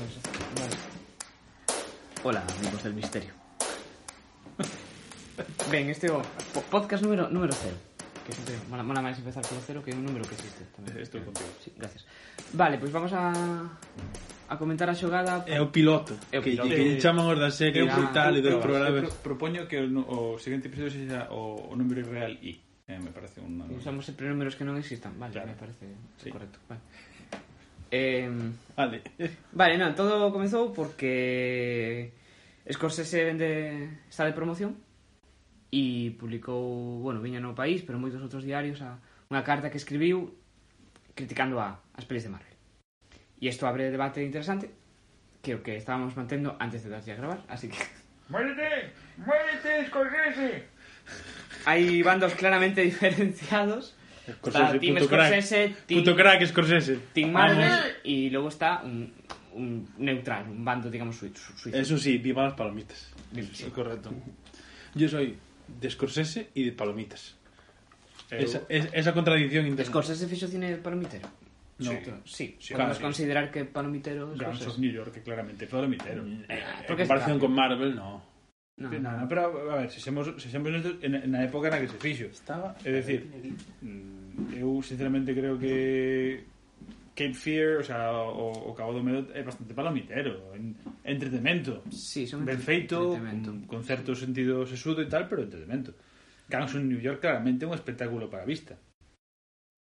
[0.00, 0.76] Vale.
[2.24, 3.32] Hola, amigos del misterio.
[5.70, 6.20] Ben, este é o
[6.52, 7.76] po- podcast número número cero.
[8.26, 10.96] Que sempre mola, mola máis empezar polo cero que é un número que existe tamén.
[11.00, 11.48] Estou contigo.
[11.64, 12.04] Sí, gracias.
[12.52, 13.32] Vale, pois vamos a
[14.50, 15.44] a comentar a xogada.
[15.48, 16.16] É o piloto.
[16.32, 16.68] É o piloto.
[16.68, 19.00] Que, que lle chaman os da serie e tal e do programa.
[19.00, 22.60] Eu pro- propoño que o, o seguinte episodio sexa o, o número real I.
[22.90, 23.62] Eh, me parece un...
[23.70, 25.54] Usamos sempre números que non existan, vale, Claro.
[25.54, 25.86] me parece
[26.20, 26.28] sí.
[26.34, 26.58] correcto.
[26.68, 26.82] Vale.
[27.90, 28.30] Eh,
[28.76, 29.02] Vale.
[29.52, 32.16] vale non, todo comezou porque
[32.64, 34.78] Scorsese vende, está de promoción
[35.70, 38.98] e publicou, bueno, viña no país, pero moitos outros diarios a
[39.30, 40.32] unha carta que escribiu
[41.14, 42.56] criticando a, as pelis de Marvel.
[43.38, 44.72] E isto abre debate interesante
[45.44, 47.78] que o que estábamos mantendo antes de darlle a gravar, así que
[48.32, 48.94] ¡Muérete!
[49.18, 50.64] ¡Muérete, Scorsese!
[51.66, 53.92] hai bandos claramente diferenciados.
[54.30, 55.26] Está Scorsese, Team puto crack.
[55.32, 56.98] Scorsese, Team, Puto crack Scorsese.
[57.12, 57.72] Team Marvel
[58.04, 59.12] e logo está un,
[59.54, 61.52] un neutral, un bando, digamos, suizo.
[61.72, 63.12] Eso sí, viva las palomitas.
[63.52, 63.64] Sí.
[63.74, 64.12] Correcto.
[64.94, 65.36] Yo soy
[65.68, 67.36] de Scorsese y de palomitas.
[68.30, 69.90] Esa, es- esa contradicción interna.
[69.90, 71.28] Scorsese fixo cine palomitero?
[71.78, 71.92] No.
[72.24, 73.00] Sí, Sí, podemos claro.
[73.00, 74.80] considerar que palomitero Guns of Scorsese.
[74.80, 76.22] New York, que claramente fue Palomitero.
[76.48, 78.22] Eh, porque en comparación está- con Marvel, no.
[78.76, 78.88] No.
[78.90, 81.80] No, no, pero a ver, se xemos, se xemos nesto, en, en a época na
[81.80, 82.24] que se fixo.
[82.32, 82.72] Estaba...
[82.80, 83.28] Dicir,
[83.80, 84.19] mm,
[84.54, 86.44] eu sinceramente creo que
[87.14, 91.82] Cape Fear, o sea, o, o Cabo do Medo é bastante palomitero, en, entretemento.
[91.90, 95.92] Sí, son ben feito, con, con certo sentido sesudo e tal, pero entretemento.
[96.48, 98.78] Guns New York claramente un espectáculo para a vista.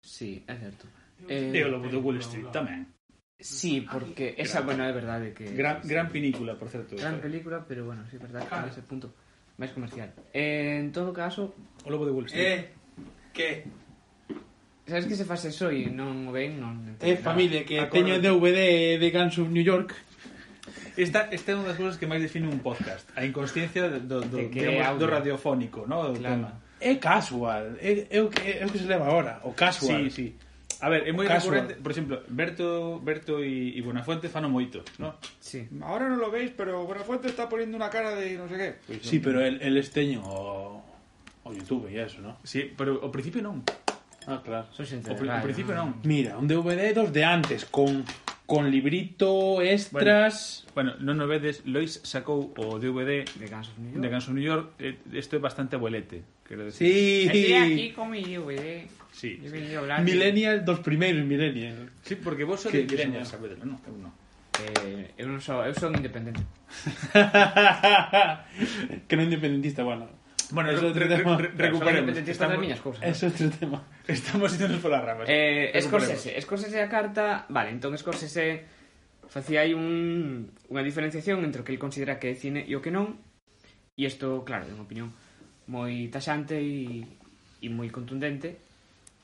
[0.04, 0.86] Sí, é certo.
[1.28, 2.92] Eh, e o eh, Lobo de Wall Street tamén.
[3.40, 5.52] Sí, porque esa, bueno, é verdade que...
[5.52, 6.96] Gran, gran película, por certo.
[6.96, 8.68] Gran película, pero bueno, sí, verdade que ah.
[8.72, 9.12] ese punto
[9.60, 10.12] máis comercial.
[10.32, 11.52] Eh, en todo caso...
[11.84, 12.46] O Lobo de Wall Street.
[12.46, 12.62] Eh,
[13.34, 13.68] que...
[14.86, 17.00] Sabes que se faz eso e non o ven, non...
[17.00, 17.96] É eh, familia, que Acordo.
[18.04, 19.96] teño DVD de Guns of New York.
[21.00, 24.28] Esta, esta é unha das cousas que máis define un podcast, a inconsciencia do, do,
[24.28, 26.12] De que é digamos, do radiofónico, ¿no?
[26.12, 26.36] do Claro.
[26.36, 26.50] tema.
[26.84, 30.04] É casual, é, é, o que, é o que se leva agora, o casual.
[30.12, 30.28] Sí, sí.
[30.84, 31.64] A ver, é moi Casual.
[31.64, 35.16] recurrente, por exemplo, Berto, Berto e, e Buenafuente fano moito, ¿no?
[35.40, 35.64] Sí.
[35.80, 38.70] Ahora non lo veis, pero Buenafuente está poniendo una cara de no sé qué.
[38.84, 40.84] Pois sí pero el, el esteño o,
[41.48, 42.36] o YouTube e eso, ¿no?
[42.44, 43.64] Sí, pero ao principio non.
[44.28, 44.68] Ah, claro.
[45.18, 46.00] Pri- ao radio, principio non.
[46.04, 48.04] Mira, un DVD dos de antes, con,
[48.46, 50.66] con librito, extras...
[50.76, 54.02] Bueno, non o vedes, Lois sacou o DVD De Guns of New York.
[54.02, 56.82] de Guns of New York, eh, isto é bastante abuelete, quero decir.
[56.88, 58.88] Sí, Estoy aquí con mi DVD.
[59.14, 61.92] Sí, He venido de- Millennial, dos primeiros Millennial.
[62.02, 63.78] Sí, porque vos sois Que- de que Millennials, son- sabedelo, non?
[63.86, 64.12] Eu non.
[64.54, 66.42] Eh, eu non sou, eu son independente.
[69.08, 70.10] que non independentista, bueno.
[70.54, 72.16] Bueno, re, re, re, recuperemos.
[72.16, 73.02] Estamos, miñas cousas.
[73.02, 73.82] É outro tema.
[74.06, 75.26] Estamos indo polas ramas.
[75.26, 78.62] Eh, Scorsese, Scorsese a carta, vale, entón Scorsese
[79.26, 82.86] facía aí un, unha diferenciación entre o que el considera que é cine e o
[82.86, 83.18] que non.
[83.98, 85.10] E isto, claro, é unha opinión
[85.66, 87.02] moi taxante e,
[87.58, 88.62] e moi contundente.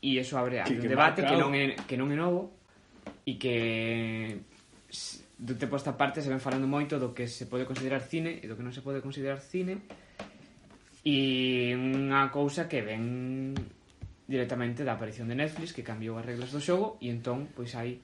[0.01, 2.57] E iso abre que, un debate que, que non, é, que non é novo
[3.29, 3.53] e que
[5.37, 8.41] do tempo a esta parte se ven falando moito do que se pode considerar cine
[8.41, 9.77] e do que non se pode considerar cine
[11.09, 13.57] E unha cousa que ven
[14.29, 17.97] directamente da aparición de Netflix que cambiou as reglas do xogo e entón pois hai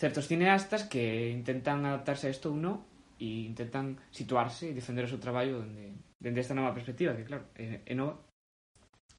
[0.00, 2.80] certos cineastas que intentan adaptarse a isto ou non
[3.20, 7.52] e intentan situarse e defender o seu traballo dende, dende esta nova perspectiva que claro,
[7.52, 8.16] é, é nova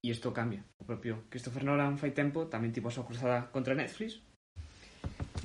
[0.01, 3.77] e isto cambia o propio Christopher Nolan fai tempo tamén tipo a súa cruzada contra
[3.77, 4.25] Netflix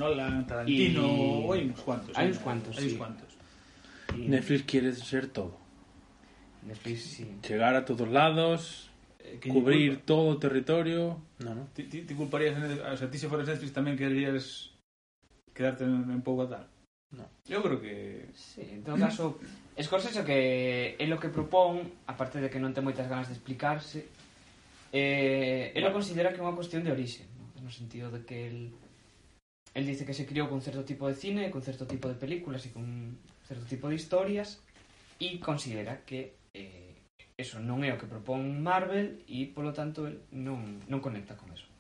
[0.00, 1.52] Nolan, Tarantino, y...
[1.52, 2.32] hai uns cuantos hai eh?
[2.32, 3.28] uns cuantos, hai uns cuantos.
[3.28, 3.36] Sí.
[3.36, 4.30] Uns cuantos.
[4.32, 5.67] Netflix quere ser todo
[6.62, 7.26] Netflix, sí.
[7.46, 11.20] Llegar a todos lados, eh, cubrir todo o territorio.
[11.38, 11.68] No, no.
[11.74, 14.74] Ti, ti, ti culparías, o sea, ti se fores Netflix tamén quererías
[15.54, 16.66] quedarte en, en Pougatar?
[17.10, 17.24] No.
[17.48, 18.28] Eu creo que...
[18.36, 19.40] Sí, en todo caso,
[19.80, 24.10] Scorsese que é lo que propón, aparte de que non ten moitas ganas de explicarse,
[24.90, 25.94] eh, él bueno.
[25.94, 27.46] lo considera que é unha cuestión de orixe, ¿no?
[27.62, 28.74] no sentido de que él,
[29.78, 32.66] él dice que se criou con certo tipo de cine, con certo tipo de películas
[32.66, 34.58] e con certo tipo de historias,
[35.22, 36.34] e considera que
[37.38, 41.70] eso non é o que propón Marvel e polo tanto non, non conecta con eso.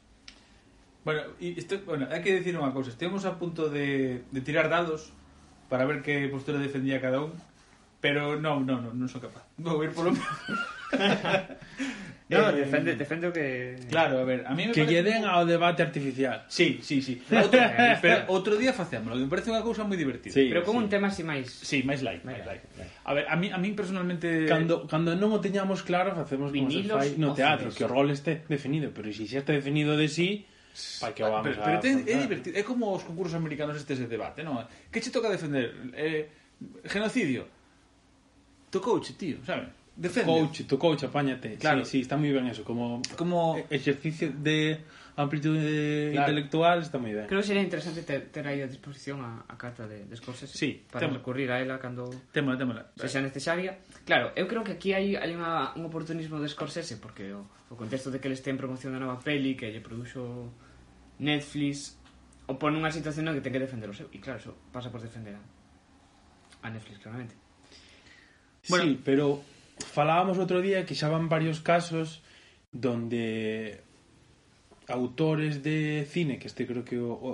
[1.02, 2.94] Bueno, isto, bueno, hai que dicir unha cousa.
[2.94, 5.10] Estemos a punto de, de tirar dados
[5.66, 7.34] para ver que postura defendía cada un
[7.98, 9.42] pero non, non, non, non son capaz.
[9.58, 10.14] Vou ir polo
[12.28, 13.76] No, eh, defende, defende que...
[13.88, 15.00] Claro, a ver, a mí me Que parece...
[15.00, 16.44] lleven ao debate artificial.
[16.48, 17.16] Sí, sí, sí.
[17.32, 17.56] Outro,
[18.04, 20.36] pero outro día facémoslo, me parece unha cousa moi divertida.
[20.36, 20.84] Sí, pero con sí.
[20.84, 21.48] un tema así máis...
[21.48, 22.60] Sí, máis light, máis light.
[22.76, 22.92] light.
[23.08, 24.44] A ver, a mí, a mí personalmente...
[24.44, 28.12] Cando, cando non o teñamos claro, facemos como se fai no teatro, que o rol
[28.12, 30.44] este definido, pero se si xa está definido de sí,
[31.00, 31.80] para que o vamos pero, pero a...
[31.80, 34.68] Ten, é divertido, é como os concursos americanos estes de debate, non?
[34.92, 35.72] Que che toca defender?
[35.96, 36.28] Eh,
[36.84, 37.48] genocidio.
[38.68, 39.72] Tocouche, tío, sabes?
[39.98, 40.30] defende.
[40.30, 41.58] Coach, tu coach, apáñate.
[41.58, 41.84] Claro.
[41.84, 44.78] Sí, sí, está moi ben eso, como como exercicio de
[45.18, 46.30] amplitude eh, claro.
[46.30, 47.26] intelectual está moi ben.
[47.26, 50.54] Creo que sería interesante ter, ter aí a disposición a, a carta de, de Scorsese
[50.54, 51.18] sí, para temo.
[51.18, 53.82] recurrir a ela cando tema, tema, se xa necesaria.
[54.06, 57.74] Claro, eu creo que aquí hai, hai unha, un oportunismo de Scorsese porque o, o
[57.74, 60.54] contexto de que ele este en promoción da nova peli que lle produxo
[61.18, 61.98] Netflix
[62.46, 64.94] o pon unha situación na que ten que defender o seu e claro, eso pasa
[64.94, 65.42] por defender a,
[66.62, 67.34] a Netflix claramente.
[68.70, 69.42] Bueno, sí, pero
[69.84, 72.22] falábamos outro día que xa van varios casos
[72.72, 73.80] donde
[74.88, 77.30] autores de cine, que este creo que o, o,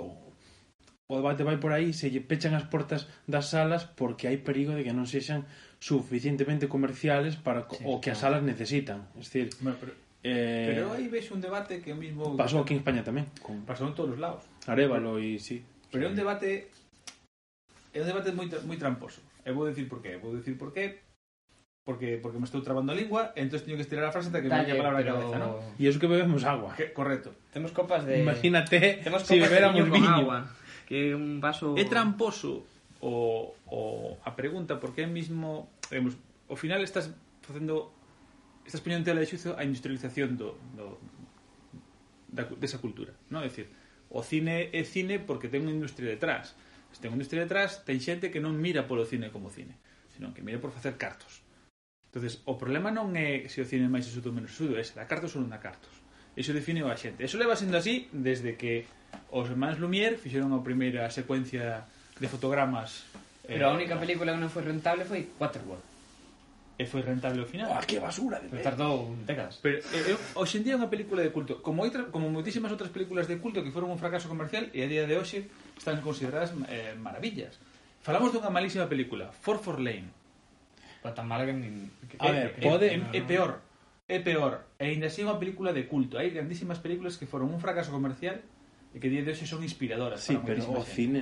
[1.07, 4.75] o debate vai por aí, se lle pechan as portas das salas porque hai perigo
[4.75, 5.47] de que non sexan
[5.79, 9.07] suficientemente comerciales para sí, o que as salas necesitan.
[9.15, 9.93] Es decir, bueno, pero,
[10.25, 12.35] eh, pero aí ves un debate que o mismo...
[12.35, 13.29] Pasou aquí en España tamén.
[13.39, 13.63] Con...
[13.63, 14.43] Pasou en todos os lados.
[14.67, 15.63] Arevalo e sí.
[15.93, 16.11] Pero é sí.
[16.11, 16.49] un debate
[17.95, 19.23] é un debate moi, moi tramposo.
[19.45, 20.17] E vou dicir por qué.
[20.17, 21.04] Vou dicir por qué
[21.85, 24.49] porque porque me estou trabando a lingua, entón teño que estirar a frase ata que
[24.49, 25.13] Dalle, me a palabra pero...
[25.13, 25.61] a cabeza, ¿no?
[25.77, 26.73] E iso que bebemos agua.
[26.73, 27.37] Que, correcto.
[27.53, 30.49] Temos copas de Imagínate Temos copas si bebéramos viño agua,
[30.89, 32.65] que un vaso É tramposo
[33.05, 36.17] o, o a pregunta porque é mismo, vemos,
[36.49, 37.13] ao final estás
[37.45, 37.93] facendo
[38.65, 40.97] estás poñendo tela de xuizo a industrialización do, do
[42.33, 43.45] da, desa cultura, non?
[43.45, 43.69] É dicir,
[44.09, 46.57] o cine é cine porque ten unha industria detrás.
[46.89, 49.77] Se ten unha industria detrás, ten xente que non mira polo cine como cine,
[50.17, 51.44] senón que mira por facer cartos
[52.15, 54.83] entonces o problema non é se o cine é máis exudo ou menos exudo, é
[54.87, 55.91] se dá cartos ou non dá cartos.
[56.39, 57.27] Iso define a xente.
[57.27, 58.87] Eso leva sendo así desde que
[59.35, 61.83] os hermanos Lumière fixeron a primeira secuencia
[62.15, 63.03] de fotogramas.
[63.43, 65.83] Eh, Pero eh, a única película que non foi rentable foi Waterworld.
[66.79, 67.67] E foi rentable ao final.
[67.75, 69.59] Ah, que basura de Pero tardou décadas.
[69.59, 72.71] Pero eh, eh, hoxe en día é unha película de culto, como outra, como moitísimas
[72.71, 75.99] outras películas de culto que foron un fracaso comercial e a día de hoxe están
[75.99, 77.59] consideradas eh, maravillas.
[77.99, 80.24] Falamos dunha malísima película, For for Lane,
[81.05, 81.53] Pero tan mala que...
[81.53, 82.89] Nin, que a ver, é, pode...
[82.89, 83.61] É, é, peor.
[84.09, 84.65] É peor.
[84.81, 86.17] E ainda así é unha película de culto.
[86.17, 88.41] Hai grandísimas películas que foron un fracaso comercial
[88.89, 90.25] e que día de hoxe son inspiradoras.
[90.25, 90.89] Sí, para pero o gente.
[90.97, 91.21] cine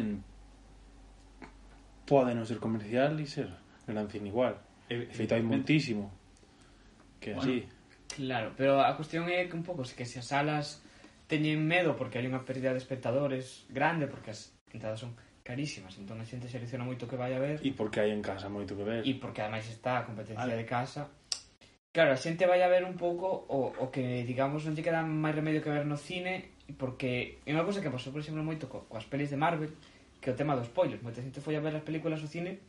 [2.07, 3.51] pode non ser comercial e ser
[3.83, 4.55] gran cine igual.
[4.87, 6.15] E, Feito hai montísimo.
[7.19, 7.67] Que bueno, así.
[8.15, 10.79] Claro, pero a cuestión é que un pouco que se as salas
[11.27, 15.11] teñen medo porque hai unha pérdida de espectadores grande porque as entradas son
[15.43, 17.59] carísimas entón a xente selecciona moito que vai a ver.
[17.61, 19.01] E porque hai en casa moito que ver.
[19.03, 20.57] E porque ademais está a competencia vale.
[20.57, 21.11] de casa.
[21.93, 25.05] Claro, a xente vai a ver un pouco o, o que, digamos, non lle queda
[25.05, 28.65] máis remedio que ver no cine porque é unha cosa que pasou, por exemplo, moito
[28.71, 29.69] co, coas pelis de Marvel
[30.23, 31.03] que o tema dos spoilers.
[31.03, 32.63] Moita xente foi a ver as películas ao cine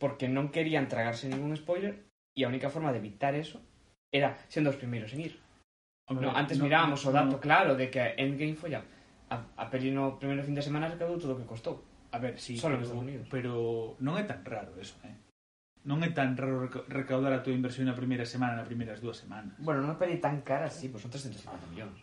[0.00, 3.60] porque non querían tragarse ningún spoiler e a única forma de evitar eso
[4.08, 5.34] era sendo os primeiros en ir.
[6.08, 7.42] Hombre, no, antes no, mirábamos no, o dato no.
[7.44, 8.80] claro de que Endgame foi a,
[9.28, 11.84] a, a peli no primeiro fin de semana recadou todo o que costou.
[12.10, 12.80] A ver, sí, pero,
[13.28, 13.52] pero
[14.00, 15.16] non é tan raro eso, eh?
[15.84, 19.56] Non é tan raro recaudar a túa inversión na primeira semana, na primeiras dúas semanas.
[19.60, 21.98] Bueno, non é peli tan cara, sí, pois pues son 350 millóns.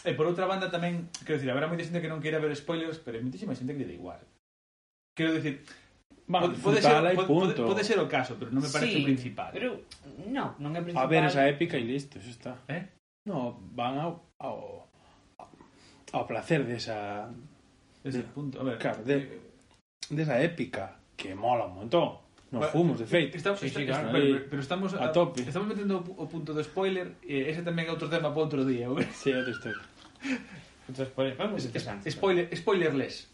[0.00, 2.96] E por outra banda tamén, quero dicir, haberá moita xente que non queira ver spoilers,
[3.04, 4.20] pero hai moitísima xente que lle dá igual.
[5.12, 5.60] Quero dicir,
[6.30, 9.08] Man, pode, ser, pode, pode, pode ser o caso, pero non me parece sí, o
[9.10, 9.50] principal.
[9.50, 9.82] Pero
[10.30, 11.04] no, non é principal.
[11.04, 12.54] A ver esa épica e listo, eso está.
[12.70, 12.86] Eh?
[13.26, 14.86] No, van ao, ao,
[16.14, 17.59] ao placer desa de
[18.04, 18.60] Ese punto.
[18.60, 19.40] A ver, claro, de,
[20.08, 22.18] de esa épica, que mola un montón.
[22.50, 23.36] Nos bueno, fumos, de eh, feito.
[23.36, 25.42] Estamos, sí, está, sí, claro, pero, pero, estamos a, a, tope.
[25.42, 28.90] Estamos metendo o punto do spoiler, e ese tamén é outro tema para outro día,
[28.90, 29.06] güey.
[29.14, 29.82] Sí, outra historia.
[30.90, 31.62] Outro spoiler, vamos.
[31.62, 31.78] Es,
[32.10, 33.30] spoiler, spoilerless.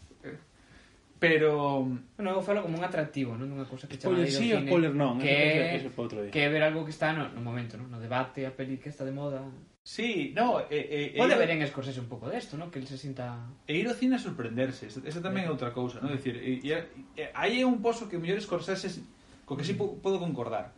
[1.19, 1.87] Pero...
[2.15, 3.49] Bueno, eu falo como un atractivo, non?
[3.49, 5.17] Unha cousa que chama Spoiler sí, o spoiler non.
[5.17, 6.29] Que, eso, eso, outro día.
[6.29, 7.89] que ver algo que está no, no momento, non?
[7.89, 9.41] No debate, a peli que está de moda.
[9.81, 10.61] Sí, no...
[10.69, 12.69] Eh, eh, Pode eh, ver en Scorsese un pouco desto, non?
[12.69, 13.49] Que ele se sinta...
[13.65, 14.85] E ir ao cine a sorprenderse.
[14.85, 16.13] Esa tamén é outra cousa, non?
[16.13, 16.69] Decir, e, e,
[17.17, 19.01] e, aí é un pozo que o mellor Scorsese
[19.47, 19.79] co que sí mm.
[19.79, 20.75] po, podo concordar.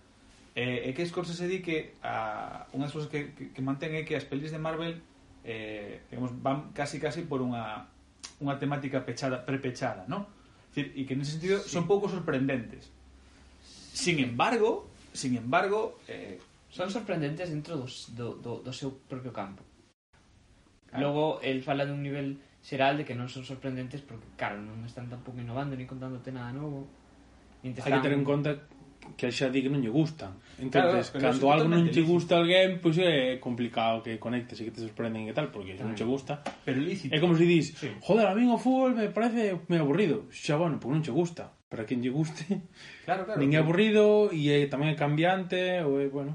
[0.55, 4.07] Eh, é que Scorsese di que a, unha das cousas que, que, que mantén é
[4.07, 5.01] que as pelis de Marvel
[5.43, 7.89] eh, digamos, van casi casi por unha
[8.39, 10.27] unha temática pechada, prepechada, non?
[10.71, 11.75] Decir, e que nese sentido sí.
[11.75, 12.87] son pouco sorprendentes.
[13.91, 19.65] Sin embargo, sin embargo, eh, son sorprendentes dentro dos, do, do, do seu propio campo.
[20.87, 21.03] Claro.
[21.03, 25.11] Logo, el fala dun nivel xeral de que non son sorprendentes porque, claro, non están
[25.11, 26.87] tampouco innovando ni contándote nada novo.
[27.59, 28.55] Hai que ter en conta
[29.15, 30.37] que xa di que non lle gustan.
[30.59, 34.59] Entonces, claro, cando algo non te gusta a alguén, pois pues é complicado que conectes
[34.59, 36.43] e que te sorprenden e tal, porque xa non che gusta.
[36.67, 37.15] Pero lícito.
[37.15, 37.89] É como se si dis, sí.
[38.03, 40.27] joder, a min o fútbol me parece me aburrido.
[40.29, 41.53] Xa, bueno, pois non che gusta.
[41.69, 42.65] Para quen lle guste,
[43.05, 46.33] claro, claro, nin é aburrido e é tamén é cambiante, ou é, bueno...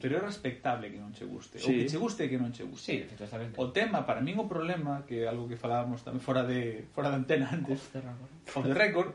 [0.00, 1.60] Pero é respectable que non che guste.
[1.60, 1.68] Sí.
[1.68, 3.04] O que che guste que non che guste.
[3.04, 3.26] Sí,
[3.60, 7.12] o tema, para min o problema, que é algo que falábamos tamén fora de, fora
[7.12, 7.92] de antena antes,
[8.56, 9.12] off the record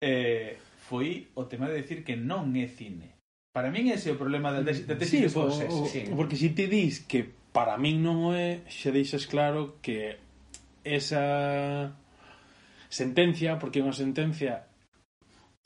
[0.00, 3.18] eh, foi o tema de decir que non é cine.
[3.50, 6.06] Para min ese é o problema da tesis de, tesis de, sí, po, o, sí.
[6.14, 10.22] Porque se si te dis que para min non é, xa deixas claro que
[10.86, 11.90] esa
[12.86, 14.70] sentencia, porque é unha sentencia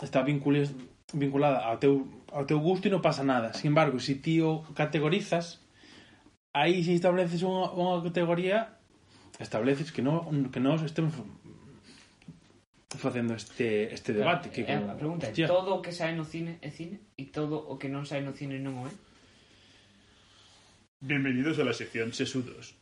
[0.00, 3.53] está vinculada ao teu, ao teu gusto e non pasa nada.
[3.53, 5.61] Sin embargo, se si ti o categorizas,
[6.57, 8.81] aí se estableces unha, unha categoría
[9.37, 11.17] estableces que non que nós estemos
[12.99, 15.47] facendo este este debate que eh, a pregunta hostia.
[15.47, 18.35] todo o que sae no cine é cine e todo o que non sae no
[18.35, 18.94] cine non o é
[21.00, 22.75] Bienvenidos a la sección sesudos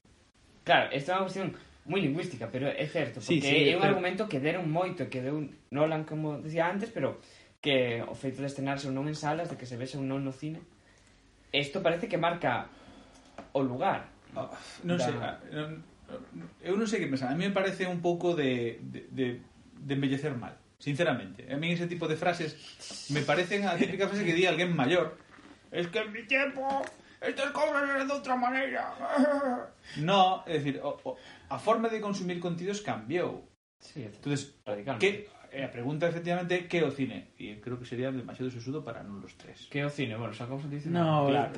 [0.65, 1.49] Claro, esta é unha cuestión
[1.89, 3.97] moi lingüística, pero é certo, porque sí, sí, é un pero...
[3.97, 7.17] argumento que deron moito, que deu Nolan, como decía antes, pero
[7.65, 10.21] que o feito de estrenarse ou non en salas, de que se vexe ou non
[10.21, 10.61] no cine,
[11.49, 12.69] isto parece que marca
[13.57, 14.13] o lugar.
[14.37, 14.53] Oh,
[14.85, 15.05] non da...
[15.09, 15.81] sei, ah, non,
[16.61, 19.27] eu non sei que pensar, a mí me parece un pouco de, de, de
[19.81, 21.53] de embellecer mal, sinceramente.
[21.53, 22.57] A mí ese tipo de frases
[23.11, 25.17] me parecen a típica frase que di a alguien mayor.
[25.71, 26.83] Es que en mi tiempo
[27.21, 28.95] estas cosas eran de otra manera.
[29.97, 31.17] No, es decir, o, o,
[31.49, 33.43] a forma de consumir contenidos cambió.
[33.81, 34.55] Sí, Entonces,
[34.99, 37.29] ¿qué, eh, la pregunta efectivamente, ¿qué o cine?
[37.39, 39.69] Y creo que sería demasiado sesudo para no los tres.
[39.71, 40.17] ¿Qué o cine?
[40.17, 41.11] Bueno, sacamos un diccionario.
[41.11, 41.53] No, claro.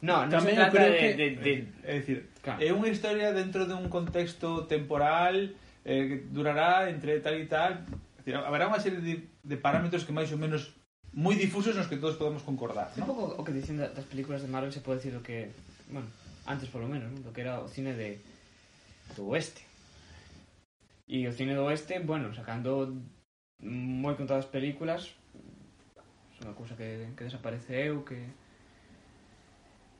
[0.00, 1.14] No, no También se trata creo de, que...
[1.14, 2.60] de, de, Es decir, claro.
[2.60, 7.84] é unha historia dentro de un contexto temporal eh, durará entre tal e tal.
[8.16, 10.72] Decir, haberá unha serie de, de parámetros que máis ou menos
[11.12, 12.90] moi difusos nos que todos podemos concordar.
[12.96, 13.04] ¿no?
[13.04, 15.52] Un pouco o que dicen das películas de Marvel se pode decir o que,
[15.92, 16.08] bueno,
[16.48, 17.20] antes polo menos, ¿no?
[17.20, 18.18] do que era o cine de
[19.14, 19.62] do oeste.
[21.04, 22.96] E o cine do oeste, bueno, sacando
[23.60, 25.12] moi contadas películas,
[26.40, 28.24] é unha cousa que, que desapareceu, que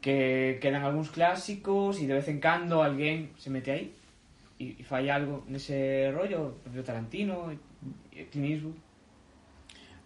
[0.05, 3.89] que quedan algúns clásicos e de vez en cando alguén se mete aí
[4.65, 7.59] e, e fai algo nese rollo, o propio Tarantino, e,
[8.17, 8.79] e Clint Eastwood.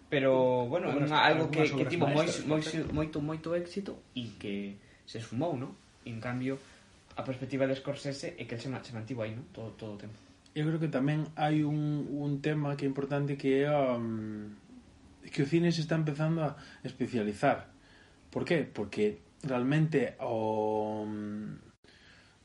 [0.09, 2.61] Pero, bueno, bueno unha, algo que, que tivo moi, moi,
[2.91, 4.75] moito, moito éxito e que
[5.05, 5.71] se esfumou, non?
[6.03, 6.57] En cambio,
[7.15, 9.47] a perspectiva de Scorsese é que el se, se mantivo aí, non?
[9.53, 10.17] Todo, todo o tempo.
[10.57, 14.49] Eu creo que tamén hai un, un tema que é importante que é um,
[15.29, 17.69] que o cine se está empezando a especializar.
[18.33, 18.65] Por qué?
[18.65, 21.53] Porque realmente o, um,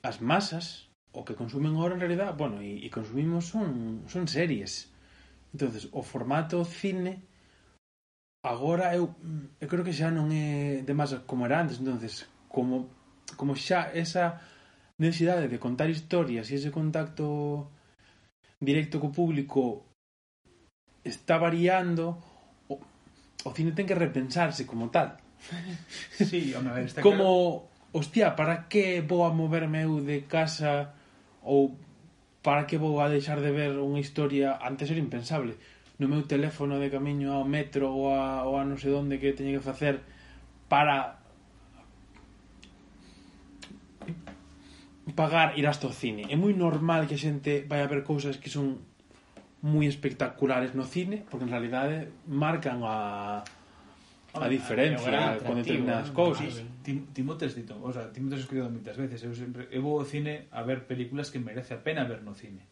[0.04, 0.83] as masas
[1.14, 4.90] o que consumen ahora en realidad, bueno, y, e consumimos son, son series.
[5.54, 7.22] entonces o formato cine
[8.42, 9.14] agora eu,
[9.62, 12.90] eu creo que xa non é de masa como era antes, entonces como,
[13.38, 14.42] como xa esa
[14.98, 17.70] necesidade de contar historias e ese contacto
[18.58, 19.86] directo co público
[21.06, 22.18] está variando
[22.66, 22.82] o,
[23.46, 25.22] o cine ten que repensarse como tal
[26.18, 27.94] sí, home, está como, claro.
[27.94, 30.90] hostia, para que vou a moverme eu de casa
[31.44, 31.76] ou
[32.42, 35.56] para que vou a deixar de ver unha historia antes era impensable.
[35.96, 39.36] No meu teléfono de camiño ao metro ou a, ou a non sei onde que
[39.36, 40.02] teña que facer
[40.68, 41.24] para
[45.16, 46.26] pagar ir hasta o cine.
[46.28, 48.80] É moi normal que a xente vai a ver cousas que son
[49.64, 53.40] moi espectaculares no cine porque en realidade marcan a
[54.34, 56.62] a diferencia con determinadas cousas.
[56.82, 60.50] Tim, Timotes dito, o sea, Timotes escrito moitas veces, eu sempre eu vou ao cine
[60.50, 62.66] a ver películas que merece a pena ver no cine.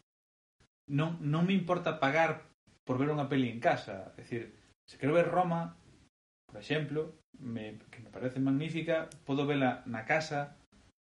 [0.91, 2.51] Non non me importa pagar
[2.83, 4.51] por ver unha peli en casa, é dicir,
[4.83, 5.79] se quero ver Roma,
[6.43, 10.59] por exemplo, me, que me parece magnífica, podo vela na casa,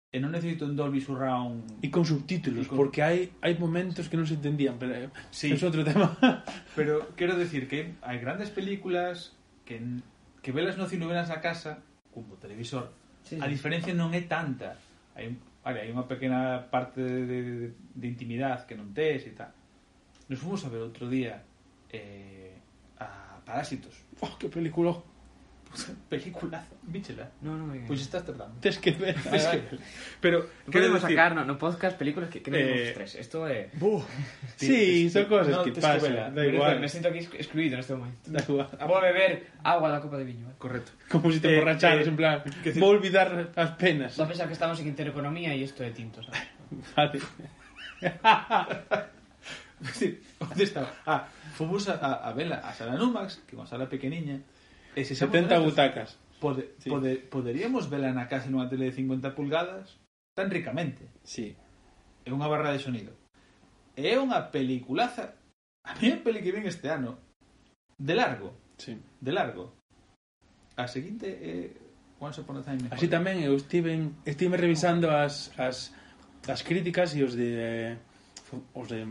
[0.07, 2.79] e non necesito un Dolby Surround e con subtítulos, con...
[2.79, 5.51] porque hai hai momentos que non se entendían, pero eh, sí.
[5.51, 6.17] é outro tema.
[6.77, 9.37] pero quero decir que hai grandes películas
[9.67, 9.77] que
[10.47, 11.83] que velas no cine velas na casa,
[12.15, 13.43] como televisor, sí, sí.
[13.43, 14.79] a diferencia non é tanta.
[15.11, 17.39] Hai, vale, hai unha pequena parte de, de,
[17.75, 19.51] de intimidade que non tes e tal.
[20.31, 21.43] Nos fomos a ver outro día
[21.91, 22.63] eh,
[22.95, 23.91] a Parásitos.
[24.23, 24.95] Oh, que película!
[26.09, 27.29] Peliculazo, bichela.
[27.41, 27.85] No, no, venga.
[27.87, 28.59] Pois estás tardando.
[28.59, 29.15] Tes que ver.
[29.25, 29.63] Vale, vale.
[30.21, 31.15] Pero, Podemos decir...
[31.17, 33.15] sacar no, no podcast películas que, que Eh, tres.
[33.15, 33.69] Esto é...
[33.77, 34.01] Buh,
[34.55, 36.79] Sí, son cosas no, que pasan, da Me- igual.
[36.79, 38.17] Me siento aquí ex- excluido en este momento.
[38.31, 38.69] Da igual.
[38.87, 40.47] Vou a beber agua da copa de viño.
[40.49, 40.55] ¿eh?
[40.57, 40.91] Correcto.
[41.11, 44.15] Como si te Eh, emborracharas, eh, en plan, que decir- vou olvidar as penas.
[44.17, 46.47] Vou a pensar que estamos en intereconomía e isto é tinto, sabes?
[46.95, 47.19] Vale.
[49.93, 50.89] Sí, onde estaba?
[51.05, 54.41] Ah, fomos a, a, a vela a sala Numax, que é unha sala pequeniña,
[54.97, 56.17] E se 70 butacas.
[56.41, 56.89] Pode, sí.
[56.89, 60.01] pode, poderíamos vela na casa nunha tele de 50 pulgadas
[60.33, 61.05] tan ricamente.
[61.21, 61.53] Sí.
[62.25, 63.13] É unha barra de sonido.
[63.93, 65.37] É unha peliculaza.
[65.85, 67.21] A mí é peli que ven este ano.
[67.93, 68.57] De largo.
[68.81, 68.97] Sí.
[69.21, 69.77] De largo.
[70.73, 71.77] A seguinte é
[72.17, 72.89] Once Upon a Time.
[72.89, 73.93] In Así tamén eu estive
[74.25, 75.93] estive revisando as, as,
[76.49, 77.93] as críticas e os de
[78.73, 79.05] os de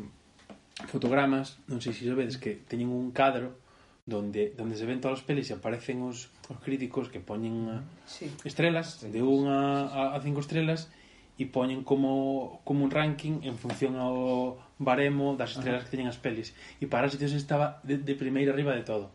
[0.90, 3.65] fotogramas, non sei se sabedes que teñen un cadro
[4.06, 8.30] donde donde se ven todas as pelis e aparecen os, os críticos que poñen sí.
[8.46, 10.88] estrelas de unha a, a cinco estrelas
[11.36, 15.90] e poñen como, como un ranking en función ao baremo das estrelas Ajá.
[15.90, 19.10] que teñen as pelis e Parásitos estaba de, de primeira arriba de todo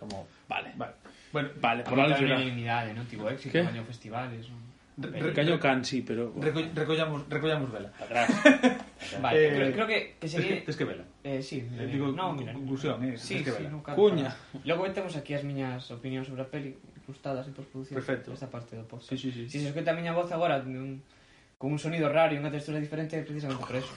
[0.00, 0.94] como, vale, vale.
[1.32, 2.40] Bueno, vale, por algo será.
[2.40, 3.04] Tamén eliminade, non?
[3.04, 3.60] Tipo, éxito, ¿Qué?
[3.62, 4.56] gañou festivales, ¿no?
[5.00, 6.32] Recaño can, sí, pero...
[6.36, 7.92] Reco recollamos, recollamos vela.
[7.98, 8.30] Atrás.
[9.22, 10.64] Vale, eh, creo, creo que, que sería...
[10.64, 11.04] Tes que, vela.
[11.24, 13.70] Eh, sí, eh, eh digo, no, mira, conclusión, eh, sí, tes que sí, vela.
[13.70, 14.28] Nunca, Cuña.
[14.52, 14.64] Para...
[14.64, 16.76] Logo metemos aquí as miñas opinións sobre a peli,
[17.06, 17.96] gustadas e postproducción.
[17.98, 18.32] Perfecto.
[18.32, 19.10] Esta parte do podcast.
[19.10, 19.48] Sí, sí, sí.
[19.50, 21.02] Si se escuta a miña voz agora un,
[21.58, 23.92] con un sonido raro e unha textura diferente, é precisamente por eso.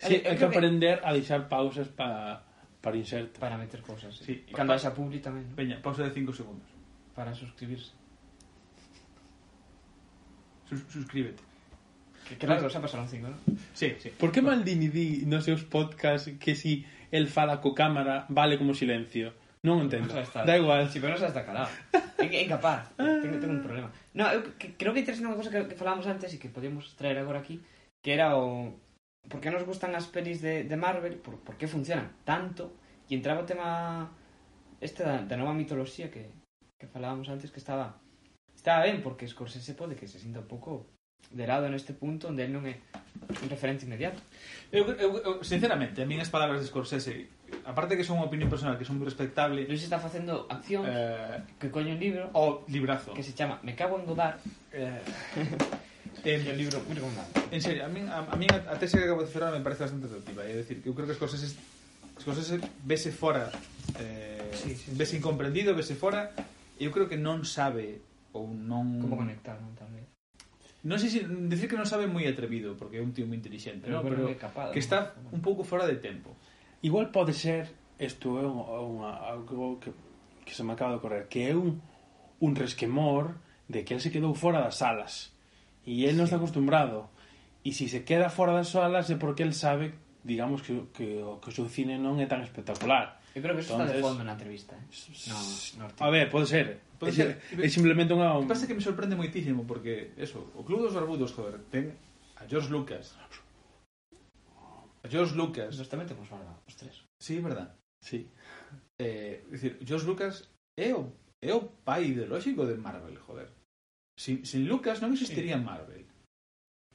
[0.00, 2.48] sí, hai que aprender a deixar pausas para
[2.80, 3.40] para inserto.
[3.40, 4.24] Para meter cosas, sí.
[4.24, 4.34] sí.
[4.48, 5.54] E cando haxa publi tamén, ¿no?
[5.54, 6.68] Peña, pausa de 5 segundos.
[7.12, 7.99] Para suscribirse
[10.70, 11.42] sus, suscríbete.
[12.30, 12.70] Que, que claro.
[12.70, 13.38] xa pasaron cinco, ¿no?
[13.74, 14.14] Sí, sí.
[14.14, 18.70] Por que Maldini di nos seus podcast que si el fala co cámara vale como
[18.70, 19.34] silencio?
[19.66, 20.14] Non entendo.
[20.14, 20.86] No da igual.
[20.86, 21.68] Si, sí, pero non está calado.
[22.22, 22.94] É incapaz.
[22.96, 23.90] tengo, tengo un problema.
[24.14, 26.94] No, eu que, creo que interesa unha cosa que, que falamos antes e que podíamos
[26.94, 27.58] traer agora aquí,
[27.98, 28.78] que era o...
[29.26, 31.18] Por que nos gustan as pelis de, de Marvel?
[31.18, 32.72] Por, por que funcionan tanto?
[33.10, 34.08] E entraba o tema
[34.78, 36.30] este da, da nova mitoloxía que,
[36.78, 38.00] que falábamos antes que estaba
[38.60, 40.84] está ben porque Scorsese pode que se sinta un pouco
[41.32, 42.76] de lado neste punto onde el non é
[43.40, 44.20] un referente inmediato.
[44.68, 47.24] Eu, eu, eu sinceramente, a min as palabras de Scorsese,
[47.64, 51.40] aparte que son unha opinión personal que son moi respectable, Luis está facendo acción eh,
[51.56, 54.44] que coño un libro o librazo que se chama Me cago en Godard.
[54.76, 55.00] Eh,
[56.20, 57.32] Ten, el libro moi recomendado.
[57.48, 59.64] En serio, a min a, a, min a, a tese que acabo de cerrar me
[59.64, 61.56] parece bastante atractiva, eh, é decir, que eu creo que Scorsese
[62.20, 63.48] Scorsese vese fora
[63.96, 64.92] eh, sí, sí, sí.
[64.92, 66.36] vese incomprendido, vese fora
[66.76, 69.02] eu creo que non sabe ou non...
[69.02, 70.06] Como conectaron, tal vez.
[70.80, 73.84] Non sei se decir que non sabe moi atrevido, porque é un tío moi inteligente,
[73.84, 75.36] pero, no, pero, pero capaz, que está no.
[75.36, 76.32] un pouco fora de tempo.
[76.80, 77.68] Igual pode ser,
[78.00, 79.92] isto é unha, algo que,
[80.48, 81.84] que se me acaba de correr, que é un,
[82.40, 83.36] un resquemor
[83.68, 85.36] de que él se quedou fora das salas.
[85.84, 86.18] E él sí.
[86.18, 87.12] non está acostumbrado.
[87.60, 89.92] E se se queda fora das salas é porque él sabe,
[90.24, 93.19] digamos, que, que, que o seu cine non é tan espectacular.
[93.34, 93.96] Eu creo que eso Entonces...
[93.96, 94.84] está de fondo na entrevista, eh?
[95.30, 95.38] No,
[95.78, 96.82] no a ver, pode ser.
[96.98, 97.38] Pode ser.
[97.54, 98.34] É simplemente unha...
[98.34, 101.94] O que pasa que me sorprende moitísimo, porque, eso, o Club dos Barbudos, joder, ten
[102.34, 103.14] a George Lucas.
[105.00, 105.78] A George Lucas...
[105.78, 107.06] Nos tamén temos falado, os tres.
[107.22, 107.70] Sí, verdad.
[108.02, 108.26] Sí.
[108.98, 113.46] Eh, decir, George Lucas é o, é o pai ideolóxico de Marvel, joder.
[114.18, 115.62] Sin, sin Lucas non existiría sí.
[115.62, 116.04] Marvel.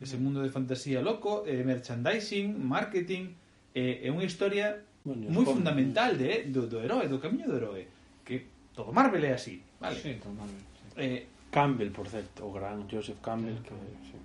[0.03, 3.31] Ese mundo de fantasía loco, eh, merchandising, marketing,
[3.71, 7.85] eh, é unha historia bueno, moi fundamental de, do, do heroe, do camiño do heroe,
[8.25, 10.01] que todo Marvel é así, vale?
[10.01, 10.57] Sí, todo Marvel.
[10.57, 10.97] Sí.
[10.97, 11.21] Eh,
[11.53, 13.69] Campbell, por certo, o gran Joseph Campbell, que,
[14.09, 14.17] sí.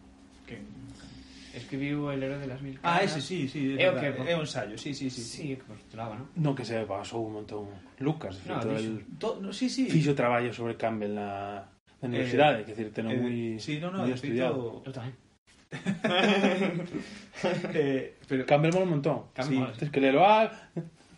[0.48, 0.56] que
[1.54, 3.00] escribiu El héroe de las mil caras.
[3.00, 5.20] Ah, ese sí, sí, é, o que, é un ensayo, sí, sí, sí.
[5.20, 6.32] Sí, que postulaba, ¿no?
[6.40, 7.68] Non que se basou un montón
[8.00, 9.84] Lucas, de feito, no, el, to, no, sí, sí.
[9.84, 11.60] fixo traballo sobre Campbell na,
[12.00, 14.80] na eh, universidade, eh, que decir, teno eh, moi, sí, no, no, moi estudiado.
[14.80, 15.14] Feito, eu tamén
[17.74, 18.46] eh, pero...
[18.46, 19.22] Cambiamos un montón.
[19.40, 19.62] Sí.
[19.78, 20.26] Tens que lelo.
[20.26, 20.50] Ah,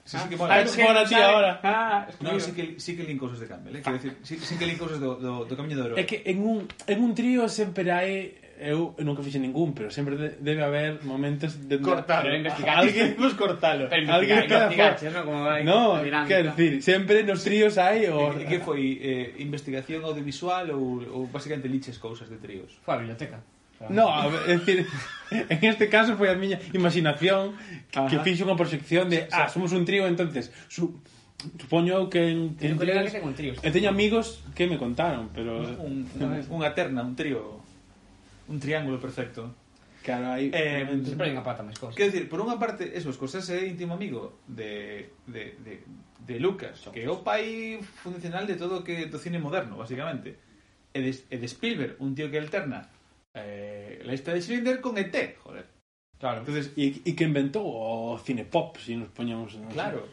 [0.04, 0.54] Sí, sí que ah, mola.
[0.54, 1.60] Ah, es que mola, tío, ahora.
[1.62, 2.12] Ah, ah.
[2.20, 3.80] no, sí que, sí que lin cousas de Campbell, eh?
[3.80, 3.82] Ah.
[3.84, 5.96] Quero decir, sí, sí que lin cousas do, do, do Camiño do Oro.
[5.96, 10.18] É que en un, en un trío sempre hai eu nunca fixe ningún, pero sempre
[10.18, 12.26] de, debe haber momentos de cortalo.
[12.26, 12.80] Pero investigaste.
[12.82, 13.88] Alguén pues cortalo.
[13.88, 15.62] Pero Alguén investigaste, no, como vai.
[15.62, 20.98] No, quero decir, sempre nos tríos hai o E que foi eh, investigación audiovisual ou
[21.14, 22.74] ou basicamente liches cousas de tríos.
[22.82, 23.38] Foi a biblioteca.
[23.90, 24.86] No, a ver, é decir,
[25.30, 27.56] en este caso foi a miña imaginación
[27.90, 28.08] que, Ajá.
[28.10, 31.00] que fixo unha proxección de, ah, somos un trío, entonces, su,
[31.58, 32.30] supoño eu que...
[32.30, 33.52] En, que Teño colega que ten un trío.
[33.58, 35.64] E teño amigos que me contaron, pero...
[35.80, 37.58] Un, un, unha terna, un trío,
[38.46, 39.50] un triángulo perfecto.
[40.02, 40.50] Claro, hai...
[40.50, 41.94] Eh, sempre hai unha pata máis cosas.
[41.94, 45.74] Quero dicir, por unha parte, eso, Scorsese é íntimo amigo de, de, de,
[46.22, 50.38] de Lucas, que é o pai funcional de todo o que do cine moderno, basicamente.
[50.92, 52.90] E de, e de Spielberg, un tío que alterna
[53.34, 55.66] eh, la lista de Schindler con ET, joder.
[56.18, 56.40] Claro.
[56.40, 59.58] Entonces, e, e que inventou o cine pop, se si nos poñamos...
[59.58, 60.06] No claro.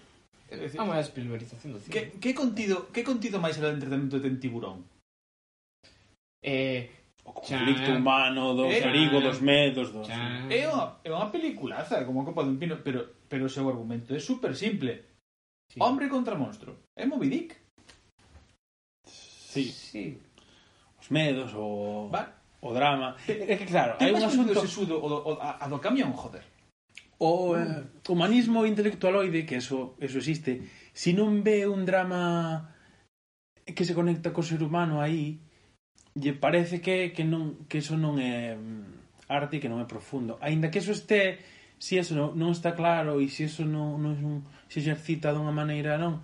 [0.49, 1.93] É decir, Vamos a Spielbergización do cine.
[1.93, 4.81] Que, que contido, que contido máis era o entretenimento ten tiburón?
[6.41, 6.89] Eh,
[7.21, 10.09] o conflicto chan, humano, do eh, perigo, dos medos, dos...
[10.09, 10.49] Chan.
[10.49, 14.17] É unha, é unha peliculaza, como a copa dun pino, pero, pero o seu argumento
[14.17, 15.05] é super simple.
[15.69, 15.77] Sí.
[15.77, 16.81] Hombre contra monstro.
[16.97, 17.53] É Moby Dick.
[19.05, 19.69] Sí.
[19.69, 20.17] sí.
[20.97, 22.09] Os medos, o...
[22.09, 23.15] Va, o drama.
[23.27, 24.55] É que claro, hai un asunto...
[24.59, 26.43] Sesudo, o, do, o, a, a do camión, joder.
[27.19, 30.63] O eh, humanismo intelectualoide, que eso, eso existe,
[30.95, 32.71] si non ve un drama
[33.63, 35.39] que se conecta co ser humano aí,
[36.15, 39.87] lle parece que, que, non, que eso non é mm, arte e que non é
[39.87, 40.39] profundo.
[40.41, 41.39] Ainda que eso este,
[41.77, 44.35] si eso non, non está claro e si eso non, non, non
[44.67, 46.23] se exercita dunha maneira non,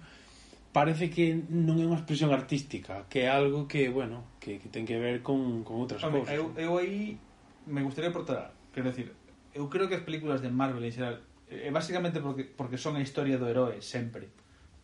[0.75, 4.83] parece que non é unha expresión artística, que é algo que, bueno, que, que ten
[4.83, 6.35] que ver con, con outras Home, cousas.
[6.35, 7.15] Eu, eu aí
[7.63, 9.15] me gustaría aportar, quero decir,
[9.55, 13.01] eu creo que as películas de Marvel en xeral, é basicamente porque, porque son a
[13.01, 14.35] historia do heroe sempre,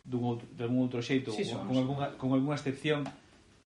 [0.07, 3.03] dun outro, de algún outro xeito, sí, con, con, alguna, con alguna excepción,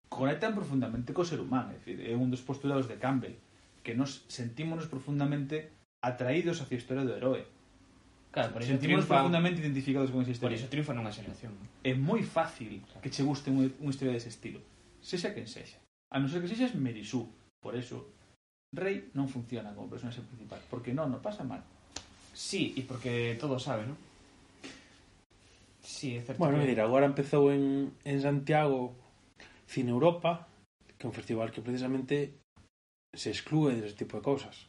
[0.09, 3.37] conectan profundamente co ser humano, é, decir, é un dos postulados de Campbell,
[3.85, 5.69] que nos sentímonos profundamente
[6.01, 7.45] atraídos hacia a historia do heroe
[8.35, 10.57] Claro, por iso Sentimos triunfan, profundamente identificados con esa historia.
[10.57, 11.55] Por iso triunfa nunha xeración.
[11.55, 11.63] ¿no?
[11.87, 14.59] É moi fácil que che guste unha, unha historia dese estilo.
[14.99, 15.79] Sexa quen sexa.
[16.11, 17.31] A non ser que sexas Merisú.
[17.63, 18.11] Por eso,
[18.75, 20.59] Rey non funciona como personaxe principal.
[20.67, 21.63] Porque non, non pasa mal.
[22.35, 23.95] Sí, e porque todo sabe, non?
[25.79, 26.43] Sí, é certo.
[26.43, 26.67] Bueno, que...
[26.67, 28.99] mira, agora empezou en, en Santiago
[29.63, 30.43] Cine Europa,
[30.99, 32.35] que é un festival que precisamente
[33.15, 34.67] se exclúe dese tipo de cousas.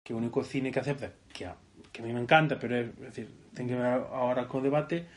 [0.00, 1.60] Que o único cine que acepta que a
[1.96, 5.08] que a mí me encanta, pero é, é decir, ten que ver agora co debate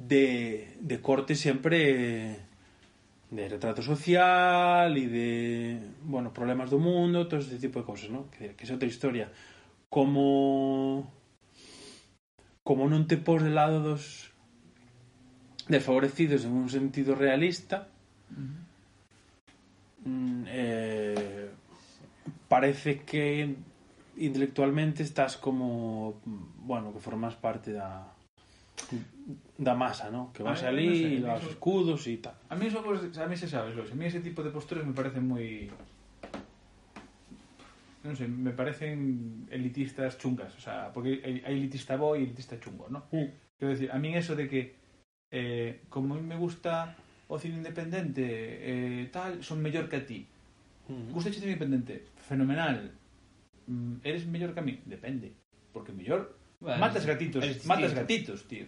[0.00, 2.48] de, de corte sempre
[3.28, 5.28] de retrato social e de,
[6.08, 8.32] bueno, problemas do mundo, todo ese tipo de cosas, ¿no?
[8.32, 9.28] Que, que é outra historia.
[9.92, 11.04] Como
[12.64, 14.32] como non te pos de lado dos
[15.68, 17.92] desfavorecidos en un sentido realista,
[18.32, 18.62] uh -huh.
[20.04, 21.50] Mm, eh,
[22.48, 23.54] parece que
[24.16, 28.14] intelectualmente estás como bueno, que formas parte da
[29.58, 30.32] da masa, ¿no?
[30.32, 32.34] Que vas a mí, ali, no sé, los eso, escudos y tal.
[32.48, 35.26] A mí eso a mí se sabes, A mí ese tipo de posturas me parecen
[35.26, 35.70] muy
[38.02, 42.90] non sei, me parecen elitistas chungas, o sea, porque hai elitista bo e elitista chungo,
[42.90, 43.06] ¿no?
[43.14, 43.30] Mm.
[43.54, 44.74] Quero decir, a min eso de que
[45.30, 46.98] eh, como a mí me gusta
[47.30, 50.26] o cine independente, eh, tal, son mellor que a ti.
[50.90, 51.14] Mm.
[51.14, 52.90] Gusta o cine independente, fenomenal,
[53.66, 54.80] Mm, eres mellor que a mí?
[54.84, 55.32] Depende.
[55.72, 58.66] Porque mellor bueno, matas gatitos, matas gatitos, tío.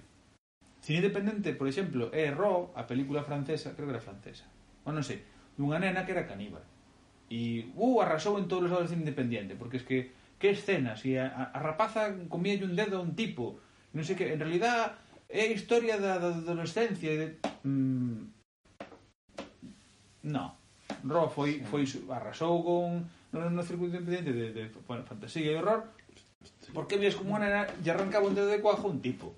[0.82, 4.44] Cine independente, por exemplo, eh, é Raw, a película francesa, creo que era francesa,
[4.84, 5.24] ou non sei,
[5.56, 6.60] dunha nena que era caníbal.
[7.30, 11.00] E, uh, arrasou en todos os lados de cine independiente, porque es que, que escenas,
[11.08, 13.62] e a, a, a rapaza comía un dedo a un tipo,
[13.96, 14.98] non sei que, en realidad
[15.30, 17.26] é a historia da, da adolescencia e de...
[17.64, 18.28] Mm,
[20.28, 20.46] no.
[21.00, 25.90] Raw foi, foi, arrasou con no circuito independiente de, de bueno, fantasía e horror,
[26.72, 29.34] porque ves como una lle arrancaba un dedo de cuajo un tipo.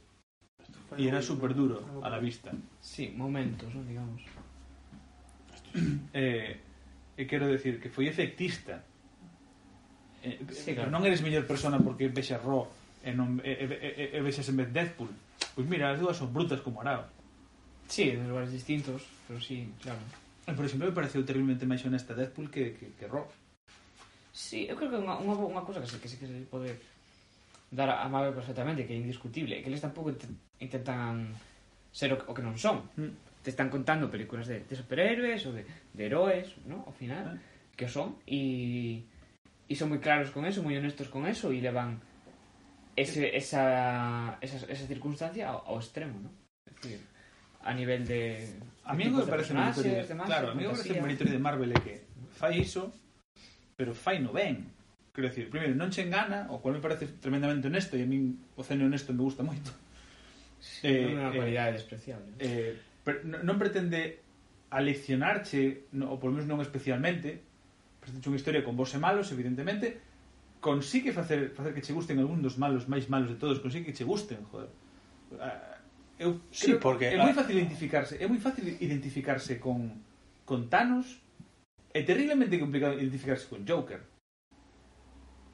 [0.96, 2.54] E era super duro a la vista.
[2.80, 3.82] Sí, momentos, ¿no?
[3.82, 4.22] digamos.
[6.14, 6.60] Eh, eh
[7.16, 8.84] e quero decir que foi efectista.
[10.20, 10.92] Eh, eh sí, claro.
[10.92, 12.68] Non eres mellor persona porque vexas Raw
[13.00, 15.12] e, non, e, e, e, e vexas en eh, vez Deadpool.
[15.56, 17.08] Pois mira, as dúas son brutas como arao.
[17.88, 20.00] Sí, de lugares distintos, pero sí, claro.
[20.44, 23.26] Por exemplo, me pareceu terriblemente máis honesta Deadpool que, que, que Raw.
[24.36, 26.76] Sí, eu creo que unha, unha, unha cosa que se, que se, que se pode
[27.72, 30.12] dar a Marvel perfectamente, que é indiscutible, que eles tampouco
[30.60, 31.32] intentan
[31.88, 32.84] ser o, o que non son.
[33.00, 33.16] Mm.
[33.40, 36.84] Te están contando películas de, de superhéroes ou de, de heróis, ¿no?
[36.84, 37.40] ao final, ah.
[37.80, 39.08] que son, e,
[39.64, 41.96] e son moi claros con eso, moi honestos con eso, e levan
[42.92, 46.28] ese, esa, esa, esa circunstancia ao, ao extremo, ¿no?
[46.68, 47.00] Es decir,
[47.64, 48.52] a nivel de...
[48.84, 49.80] A mí me parece bonito,
[50.28, 52.04] claro, a mí me parece de Marvel é que
[52.36, 52.92] fai iso
[53.76, 54.72] pero fai no ben.
[55.12, 58.36] Quero dicir, primeiro, non che engana, o cual me parece tremendamente honesto, e a min
[58.56, 59.72] o cene honesto me gusta moito.
[60.60, 62.30] Sí, eh, non é unha eh, eh, cualidade eh, despreciable.
[62.40, 62.72] Eh,
[63.04, 64.20] pero non pretende
[64.72, 67.40] aleccionarche, no, ou polo menos non especialmente,
[68.00, 70.00] presente unha historia con vos e malos, evidentemente,
[70.60, 73.96] consigue facer, facer que che gusten algún dos malos máis malos de todos, consigue que
[73.96, 74.68] che gusten, joder.
[75.40, 75.80] Ah,
[76.18, 80.00] eu, sí, creo, porque, é moi fácil identificarse, é moi fácil identificarse con,
[80.44, 81.24] con Thanos
[81.96, 84.04] é terriblemente complicado identificarse con Joker.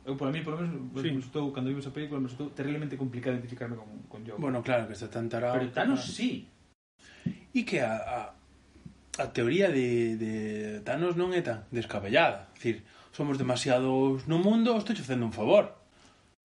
[0.02, 1.14] Eu, para mí, por lo menos, sí.
[1.14, 4.42] me resultou, cando vimos a película, me resultou terriblemente complicado identificarme con, con Joker.
[4.42, 5.54] Bueno, claro, que está tan tarado.
[5.54, 6.18] Pero Thanos claro.
[6.18, 6.50] sí.
[7.54, 8.18] E que a, a,
[9.22, 10.32] a teoría de, de
[10.82, 12.50] Thanos non é tan descabellada.
[12.58, 12.82] Dicir,
[13.14, 15.78] somos demasiados no mundo, estou facendo un favor.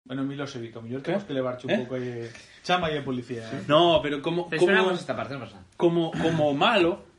[0.08, 1.78] Bueno, Milosevic, a mellor temos que levarche un ¿Eh?
[1.84, 2.26] pouco aí...
[2.64, 3.44] Chama aí a policía.
[3.46, 3.56] Sí.
[3.60, 3.64] Eh?
[3.68, 4.48] No, pero como...
[4.48, 5.60] Pero como esta parte, non pasa.
[5.76, 7.11] Como, como malo,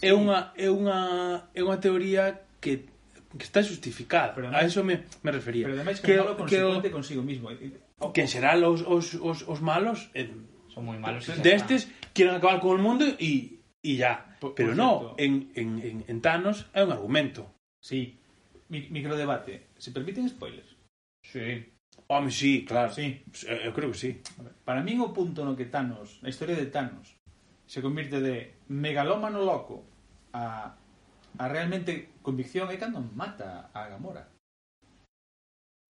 [0.00, 1.00] é unha é unha
[1.52, 2.88] é unha teoría que
[3.36, 4.34] que está justificada.
[4.34, 5.64] Pero además, a eso me, me refería.
[5.66, 7.48] Pero ademais que, que o malo consecuente que, consigo mismo.
[8.14, 10.32] Que en xeral os, os, os, os malos eh,
[10.72, 11.28] son moi malos.
[11.38, 14.36] Destes de queren acabar con o mundo e e ya.
[14.40, 17.54] Por, pero por no, en, en, en, en Thanos é un argumento.
[17.78, 18.18] Sí.
[18.72, 19.70] Mi, microdebate.
[19.78, 20.76] Se permiten spoilers?
[21.22, 21.70] Sí.
[22.08, 22.90] Home, sí, claro.
[22.90, 23.22] Sí.
[23.46, 24.10] Eu eh, creo que sí.
[24.66, 27.14] Para min o punto no que Thanos, a historia de Thanos,
[27.70, 29.89] se convirte de megalómano loco
[30.32, 30.76] a,
[31.38, 34.28] a realmente convicción é cando mata a Gamora.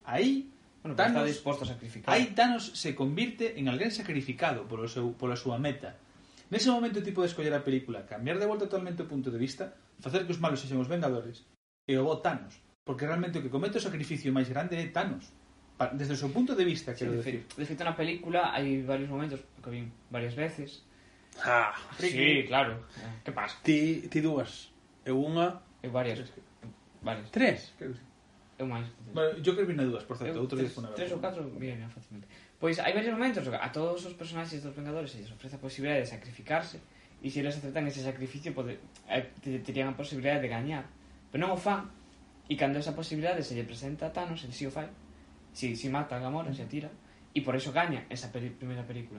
[0.03, 0.51] Aí
[0.83, 2.13] bueno, Thanos, está disposto a sacrificar.
[2.13, 5.95] Aí Thanos se convirte en alguén sacrificado polo seu, pola súa meta.
[6.51, 9.73] Nese momento tipo de escoller a película, cambiar de volta totalmente o punto de vista,
[10.03, 11.47] facer que os malos sexen os Vengadores,
[11.87, 15.31] e o bo Thanos, porque realmente o que comete o sacrificio máis grande é Thanos.
[15.97, 17.37] Desde o seu punto de vista, sí, quero de decir.
[17.49, 20.85] De feito, na película hai varios momentos que vin varias veces
[21.41, 22.85] Ah, sí, claro.
[23.25, 23.57] Que pasa?
[23.63, 24.69] Ti, ti dúas.
[25.01, 25.59] Eu unha...
[25.81, 26.29] Eu varias.
[27.01, 27.31] Varias.
[27.31, 27.73] Tres?
[27.77, 28.05] Creo que sí.
[28.57, 28.85] Eu máis.
[29.13, 30.37] Bueno, yo creo que na dúas, por certo.
[30.37, 32.29] Eu, outro tres, día tres ou catro, bien, eh, fácilmente.
[32.61, 35.97] Pois hai varios momentos a todos os personaxes dos Vengadores se les ofrece a posibilidad
[35.97, 36.77] de sacrificarse
[37.19, 38.77] e se eles aceptan ese sacrificio pode,
[39.09, 39.25] eh,
[39.65, 40.85] terían a posibilidad de gañar.
[41.33, 41.89] Pero non o fan.
[42.45, 44.87] E cando esa posibilidad se lle presenta a Thanos, el si o fai.
[45.51, 46.93] Si, si mata a Gamora, se atira.
[47.33, 49.17] E por eso gaña esa peri primeira película.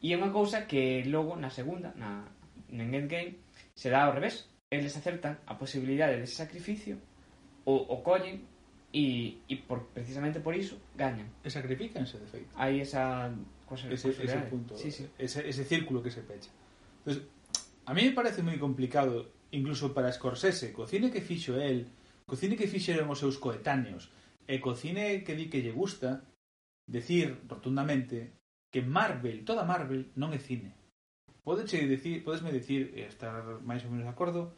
[0.00, 2.24] E é unha cousa que logo na segunda, na,
[2.72, 3.36] en Endgame,
[3.76, 4.48] se dá ao revés.
[4.72, 6.96] Eles acertan a posibilidade dese sacrificio,
[7.68, 8.40] o, o collen
[8.92, 11.28] e, e por, precisamente por iso gañan.
[11.44, 12.50] E sacrificanse, de feito.
[12.56, 13.28] Hai esa
[13.68, 15.04] cosa, ese, ese punto, sí, sí.
[15.18, 16.50] Ese, ese círculo que se pecha.
[17.04, 17.28] Entonces,
[17.84, 21.90] a mí me parece moi complicado, incluso para Scorsese, co cine que fixo el,
[22.24, 24.08] co cine que fixeron os seus coetáneos,
[24.46, 26.24] e co cine que di que lle gusta,
[26.86, 28.39] decir rotundamente
[28.72, 30.70] que Marvel, toda Marvel, non é cine.
[31.42, 34.54] Podeche dicir, podesme dicir, estar máis ou menos de acordo,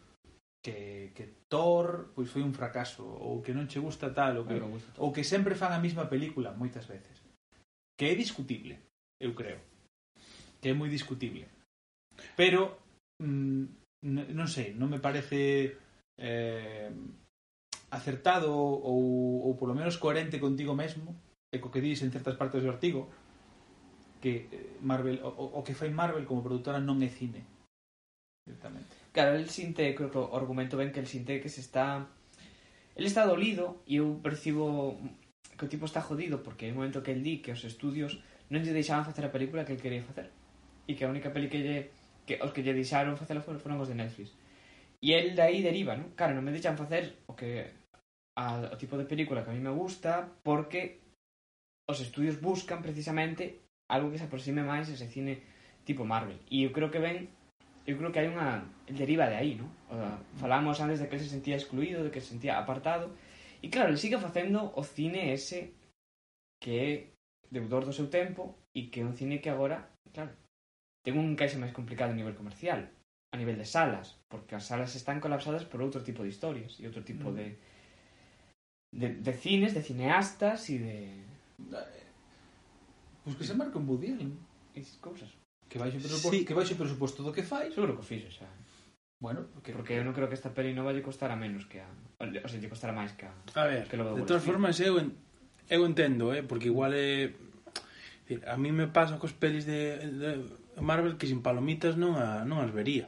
[0.62, 4.60] que, que Thor pois foi un fracaso, ou que non che gusta tal, ou que,
[4.60, 4.92] gusta.
[5.00, 7.16] ou que sempre fan a mesma película, moitas veces.
[7.96, 8.78] Que é discutible,
[9.16, 9.58] eu creo.
[10.60, 11.48] Que é moi discutible.
[12.36, 12.78] Pero,
[13.18, 13.64] mm,
[14.36, 15.78] non sei, non me parece
[16.18, 16.90] eh,
[17.90, 21.16] acertado ou, ou polo menos coherente contigo mesmo
[21.52, 23.12] e co que dis en certas partes do artigo
[24.22, 27.42] que eh, Marvel o, o que fai Marvel como produtora non é cine
[28.46, 28.94] directamente.
[29.10, 32.06] Claro, el sinte, creo que o argumento ben que el sinte que se está
[32.94, 34.96] el está dolido e eu percibo
[35.58, 38.62] que o tipo está jodido porque no momento que el di que os estudios non
[38.62, 40.30] lle deixaban facer a película que el quería facer
[40.86, 41.78] e que a única peli que lle
[42.22, 44.30] que os que lle deixaron facela foron os de Netflix.
[45.02, 46.14] E el de aí deriva, non?
[46.14, 47.74] Claro, non me deixan facer o que
[48.38, 51.02] a, o tipo de película que a mí me gusta porque
[51.90, 55.44] os estudios buscan precisamente algo que se aproxime máis ese cine
[55.84, 56.40] tipo Marvel.
[56.48, 57.28] E eu creo que ven
[57.84, 59.68] eu creo que hai unha deriva de aí, ¿no?
[59.92, 59.96] O,
[60.38, 63.12] falamos antes de que se sentía excluído, de que se sentía apartado,
[63.60, 65.74] e claro, ele sigue facendo o cine ese
[66.62, 66.90] que é
[67.50, 70.32] deudor do seu tempo e que é un cine que agora, claro,
[71.02, 72.86] ten un encaixe máis complicado a nivel comercial,
[73.34, 76.86] a nivel de salas, porque as salas están colapsadas por outro tipo de historias e
[76.86, 77.34] outro tipo mm.
[77.34, 77.46] de,
[78.94, 80.96] de de cines, de cineastas e de
[83.24, 84.28] Pois que se marca un Woody día
[84.74, 85.30] esas cousas.
[85.68, 86.44] Que baixe o presuposto, sí.
[86.44, 87.70] que baixe o presuposto do que fai.
[87.70, 88.48] Seguro que fixo xa.
[89.22, 89.72] Bueno, porque...
[89.72, 91.86] porque eu non creo que esta peli non vai costar a menos que a...
[92.18, 93.32] O sea, lle costará máis que a...
[93.54, 95.14] A ver, que de todas formas, eu, en...
[95.70, 96.42] eu entendo, eh?
[96.42, 97.30] porque igual é...
[98.26, 98.42] Eh...
[98.50, 100.28] A mí me pasa cos pelis de, de
[100.82, 102.42] Marvel que sin palomitas non, a...
[102.42, 103.06] non as vería.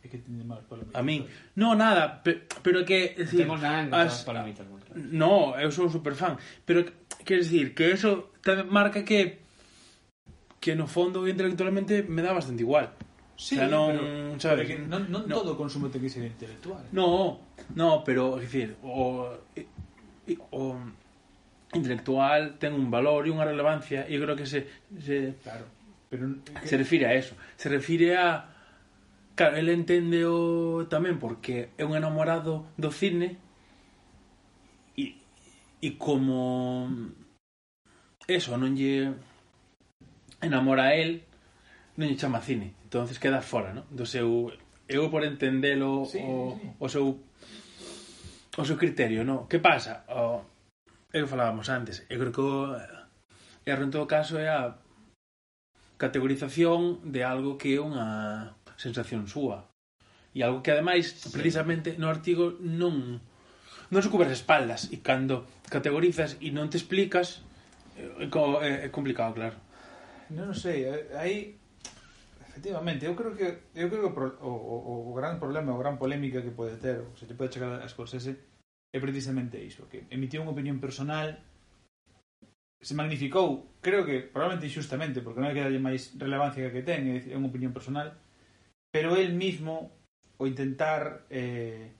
[0.00, 0.94] É que tiñe máis palomitas.
[0.94, 1.26] A min.
[1.58, 2.46] No, nada, pe...
[2.62, 3.18] pero que...
[3.18, 4.22] Decir, Temos nada en as...
[4.22, 4.70] palomitas.
[4.70, 4.80] Claro.
[4.94, 6.38] No, eu sou super fan.
[6.62, 6.86] Pero
[7.24, 9.40] Quer decir, que eso tamén marca que
[10.60, 12.92] que no fondo intelectualmente me dá bastante igual.
[13.40, 15.40] Sí, o sea, non, pero, sabes, pero que non, non no.
[15.40, 16.84] todo consumo ten que ser intelectual.
[16.84, 16.92] Eh?
[16.92, 17.40] No,
[17.72, 19.32] no, pero, é dicir, o,
[20.52, 20.62] o
[21.72, 24.68] intelectual ten un valor e unha relevancia e creo que se,
[25.00, 25.64] se claro,
[26.12, 26.68] pero que...
[26.68, 28.52] se refire a eso, se refire a
[29.32, 33.40] claro, ele entende o tamén porque é un enamorado do cine
[35.80, 36.88] E como
[38.28, 39.16] eso non lle
[40.44, 41.24] enamora a él,
[41.96, 42.80] non lle chama cine.
[42.90, 43.86] entonces queda fora, no?
[43.90, 44.50] Do seu
[44.90, 46.66] eu por entendelo sí, o, sí.
[46.78, 47.06] o seu
[48.58, 49.46] o seu criterio, no?
[49.46, 50.02] Que pasa?
[50.10, 50.42] O,
[51.14, 52.74] eu falábamos antes, eu creo que o
[53.62, 54.74] erro en todo caso é a
[56.02, 59.70] categorización de algo que é unha sensación súa.
[60.34, 61.30] E algo que ademais, sí.
[61.30, 63.22] precisamente no artigo non
[63.90, 67.42] non se cubres espaldas e cando categorizas e non te explicas
[67.98, 69.58] é, é, é complicado, claro.
[70.30, 71.58] Non, non sei, eh, aí
[72.46, 76.42] efectivamente, eu creo que eu creo que o, o, o gran problema, o gran polémica
[76.42, 78.38] que pode ter, se te pode chegar a Scorsese
[78.94, 81.34] é precisamente iso, que emitiu unha opinión personal
[82.80, 87.10] se magnificou, creo que probablemente injustamente, porque non hai que darlle máis relevancia que ten,
[87.10, 88.16] é unha opinión personal,
[88.88, 89.92] pero el mismo
[90.40, 91.92] o intentar eh,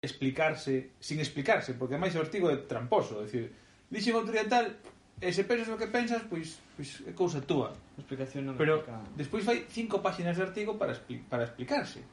[0.00, 3.50] explicarse sin explicarse, porque máis artigo é tramposo, é dicir,
[3.90, 4.70] dixen autoría tal,
[5.18, 7.74] e se pensas o que pensas, pois, pois é cousa túa.
[7.98, 9.02] Explicación non Pero explica.
[9.18, 12.06] despois fai cinco páxinas de artigo para, expli para explicarse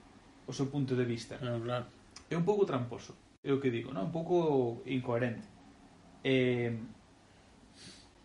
[0.49, 1.37] o seu punto de vista.
[1.45, 1.85] No, claro.
[2.25, 3.13] É un pouco tramposo,
[3.45, 4.09] é o que digo, non?
[4.09, 5.45] un pouco incoherente.
[6.25, 6.73] E,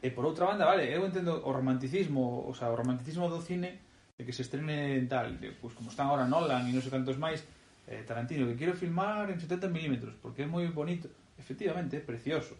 [0.00, 3.76] e por outra banda, vale, eu entendo o romanticismo, o, sea, o romanticismo do cine
[4.16, 6.88] de que se estrene en tal, de, pois, como están agora Nolan e non sei
[6.88, 7.44] cantos máis,
[7.90, 11.10] eh, Tarantino, que quero filmar en 70 milímetros, porque é moi bonito.
[11.34, 12.54] Efectivamente, é precioso.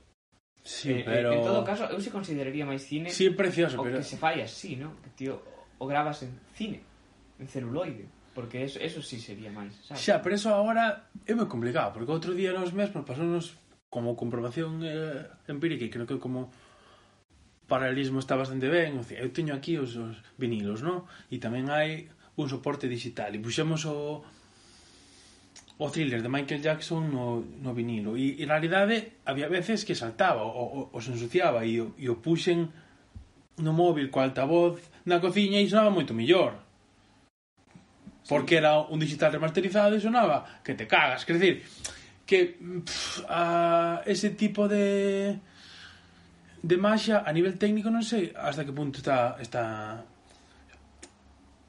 [0.63, 1.31] Sí, eh, eh, pero...
[1.33, 3.15] En todo caso, eu se consideraría máis cine...
[3.15, 4.03] Sí, é precioso, o pero...
[4.03, 4.99] que se fai así, ¿no?
[4.99, 5.39] Que, tío,
[5.79, 6.83] o grabas en cine,
[7.39, 8.11] en celuloide.
[8.35, 10.03] Porque eso, eso sí sería máis, sabes?
[10.03, 13.55] Xa, pero eso agora é moi complicado, porque outro día nos mesmos pasounos
[13.91, 16.51] como comprobación eh, empírica e creo que como
[17.67, 21.11] paralelismo está bastante ben, o sea, eu teño aquí os, os vinilos, ¿no?
[21.31, 22.07] E tamén hai
[22.39, 24.23] un soporte digital e puxemos o,
[25.81, 30.45] o thriller de Michael Jackson no, no vinilo e, en realidade había veces que saltaba
[30.45, 32.69] o, o, o se ensuciaba e, o, e o puxen
[33.65, 34.77] no móvil co altavoz
[35.09, 36.53] na cociña e sonaba moito mellor
[38.21, 38.29] sí.
[38.29, 41.65] porque era un digital remasterizado e sonaba que te cagas, quer dizer
[42.29, 45.41] que pff, a, ese tipo de
[46.61, 50.05] de maxia a nivel técnico non sei hasta que punto está está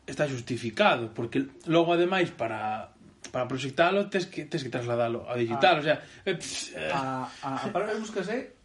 [0.03, 2.90] está justificado porque logo ademais para
[3.29, 5.97] para proxectalo tes que, tes que trasladalo a digital, a, o sea...
[6.25, 6.89] Eh, pff, eh.
[6.89, 8.57] A, a, a palabra que buscas é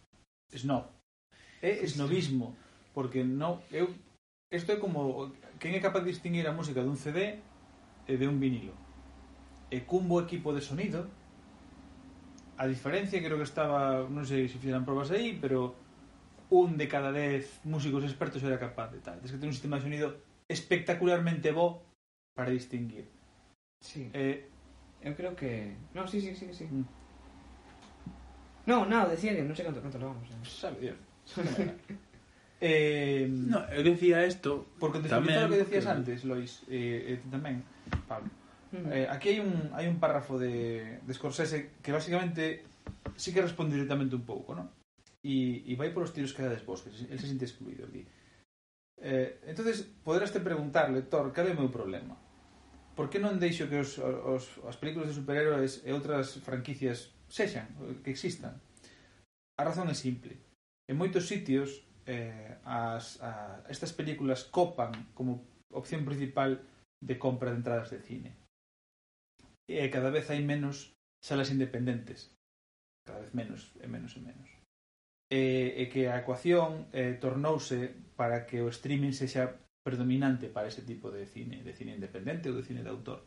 [0.56, 0.88] snob.
[1.60, 2.56] É snobismo.
[2.96, 3.60] Porque non...
[3.68, 3.92] Eu,
[4.48, 5.28] isto é como...
[5.60, 7.36] Quen é capaz de distinguir a música dun CD
[8.08, 8.72] e de un vinilo?
[9.68, 11.04] E cun bo equipo de sonido,
[12.56, 14.08] a diferencia creo que estaba...
[14.08, 15.76] Non sei se fixeran probas aí, pero
[16.48, 19.20] un de cada dez músicos expertos era capaz de tal.
[19.20, 20.08] Tens que ter un sistema de sonido
[20.48, 21.84] espectacularmente bo
[22.32, 23.15] para distinguir
[23.87, 24.11] Sí.
[24.11, 24.51] Eh,
[25.07, 25.79] eu creo que...
[25.94, 26.66] No, sí, sí, sí, sí.
[26.66, 26.87] Mm.
[28.66, 30.27] No, non, decía que non sei canto, canto levamos.
[30.27, 30.42] Eh.
[30.42, 30.99] Sabe, Dios.
[32.59, 37.18] eh, no, eu decía isto porque te tamén, o que decías antes, Lois, eh, eh,
[37.31, 37.62] tamén,
[38.11, 38.27] Pablo.
[38.75, 38.90] Mm.
[38.90, 42.66] Eh, aquí hai un hai un párrafo de, de Scorsese que basicamente
[43.14, 44.75] sí que responde directamente un pouco, ¿no?
[45.22, 47.87] E, e vai por os tiros que dades vos, que el se sinte excluído.
[47.87, 48.03] aquí.
[48.99, 52.18] Eh, entonces, poderaste preguntar, lector, cal é o meu problema?
[52.96, 57.68] por que non deixo que os, os, as películas de superhéroes e outras franquicias sexan,
[58.00, 58.56] que existan?
[59.61, 60.40] A razón é simple.
[60.88, 65.44] En moitos sitios eh, as, a, estas películas copan como
[65.76, 66.64] opción principal
[67.04, 68.32] de compra de entradas de cine.
[69.68, 72.32] E cada vez hai menos salas independentes.
[73.04, 74.48] Cada vez menos e menos e menos.
[75.28, 80.83] E, e que a ecuación eh, tornouse para que o streaming sexa predominante para ese
[80.83, 83.22] tipo de cine, de cine independente o de cine de autor.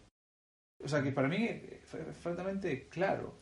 [0.84, 1.80] O sea que para mí é
[2.20, 3.40] francamente claro.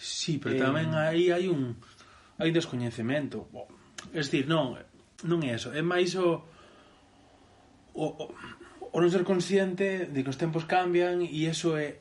[0.00, 0.64] Sí, pero eh...
[0.64, 1.76] tamén aí hai un
[2.40, 3.52] hai un descoñecemento.
[4.16, 4.80] Es dicir, non,
[5.28, 6.40] non é eso, é máis o
[7.92, 8.24] o, o,
[8.88, 12.00] o non ser consciente de que os tempos cambian e eso é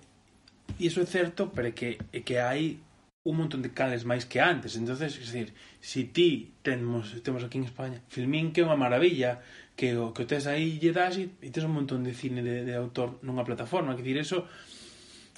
[0.80, 2.80] e eso é certo, pero que é que hai
[3.28, 4.80] un montón de cales máis que antes.
[4.80, 9.44] Entonces, es decir, si ti temos, temos aquí en España Filmin que é unha maravilla,
[9.80, 12.68] que o que tes aí lle das e, e tes un montón de cine de,
[12.68, 14.44] de autor nunha plataforma, que dicir, eso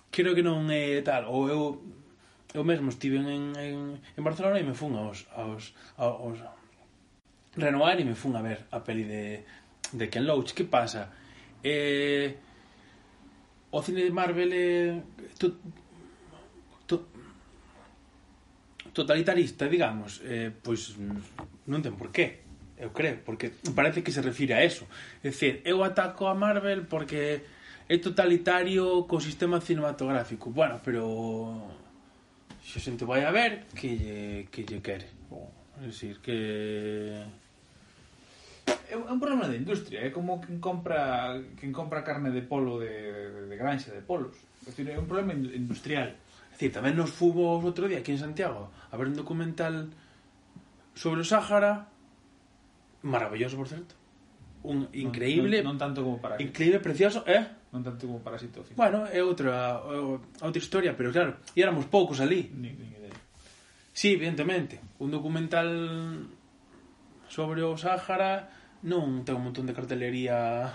[0.10, 1.62] creo que non é tal, ou eu
[2.58, 6.60] eu mesmo estive en, en, en Barcelona e me fun aos, aos, aos, aos
[7.56, 9.44] Renoir e me fun a ver a peli de,
[9.94, 10.56] de Ken Loach.
[10.56, 11.12] Que pasa?
[11.64, 12.34] Eh,
[13.72, 15.04] o cine de Marvel é
[15.38, 15.60] to,
[16.88, 17.08] to,
[18.92, 20.24] totalitarista, digamos.
[20.24, 20.96] Eh, pois
[21.68, 22.51] non ten por qué
[22.82, 24.90] eu creo, porque parece que se refire a eso.
[25.24, 27.46] É dicir, eu ataco a Marvel porque
[27.86, 30.50] é totalitario co sistema cinematográfico.
[30.50, 31.06] Bueno, pero
[32.66, 35.06] xa xente vai a ver que lle, que lle quere.
[35.30, 35.46] Bom,
[35.78, 37.22] é dicir, que
[38.90, 42.90] é un problema da industria, é como quen compra quen compra carne de polo de,
[42.90, 44.34] de, de granxa de polos.
[44.66, 46.18] É, dicir, é un problema industrial.
[46.50, 49.94] É dicir, tamén nos fubos outro día aquí en Santiago a ver un documental
[50.98, 51.92] sobre o Sáhara
[53.04, 53.96] maravilloso, por certo.
[54.64, 56.38] Un increíble, non, non, non tanto como para...
[56.38, 57.42] Increíble, precioso, eh?
[57.74, 58.62] Non tanto como para sitio.
[58.62, 58.78] Fin.
[58.78, 59.82] Bueno, é outra
[60.44, 62.52] outra historia, pero claro, e éramos poucos ali.
[62.54, 63.16] Ni, ni idea.
[63.90, 65.70] Sí, evidentemente, un documental
[67.32, 68.52] sobre o Sáhara
[68.84, 70.68] non ten un montón de cartelería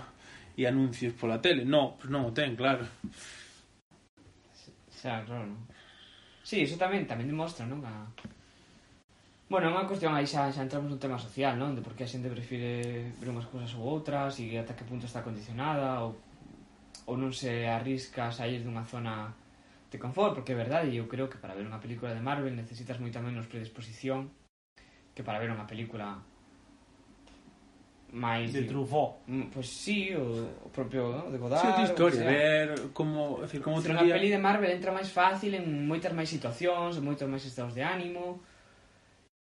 [0.57, 1.63] e anuncios pola tele.
[1.63, 2.83] No, pues non o ten, claro.
[4.89, 5.69] Xa, claro, non?
[6.41, 7.85] Sí, eso tamén, tamén demostra, non?
[7.85, 8.09] A,
[9.47, 11.71] Bueno, é unha cuestión aí xa, xa entramos nun tema social, non?
[11.71, 15.07] De por que a xente prefire ver unhas cousas ou outras e ata que punto
[15.07, 16.19] está condicionada ou,
[17.07, 19.31] ou non se arrisca a sair dunha zona
[19.87, 22.99] de confort, porque é verdade, eu creo que para ver unha película de Marvel necesitas
[22.99, 24.27] moita menos predisposición
[25.15, 26.19] que para ver unha película
[28.11, 29.23] máis de Truffaut.
[29.31, 31.31] Mm, pois pues, sí, o, o propio, ¿no?
[31.31, 31.63] de Godard.
[31.63, 32.31] Sí, outra historia, sea.
[32.35, 34.11] ver como, decir, como outro día...
[34.11, 37.83] peli de Marvel entra máis fácil en moitas máis situacións, en moitos máis estados de
[37.83, 38.43] ánimo,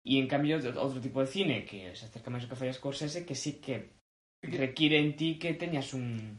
[0.06, 2.78] E en cambio, outro tipo de cine que se acerca máis ao que fai as
[2.78, 3.90] cousas é que sí que
[4.46, 6.38] require en ti que teñas un,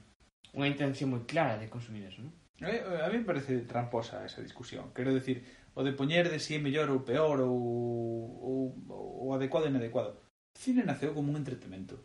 [0.56, 2.32] unha intención moi clara de consumir eso, non?
[2.64, 4.96] A mí me parece tramposa esa discusión.
[4.96, 5.44] Quero decir,
[5.76, 7.60] o de poñer de si é mellor ou peor ou,
[8.40, 10.18] ou, ou adecuado e inadecuado.
[10.56, 12.02] O cine naceu como un entretemento.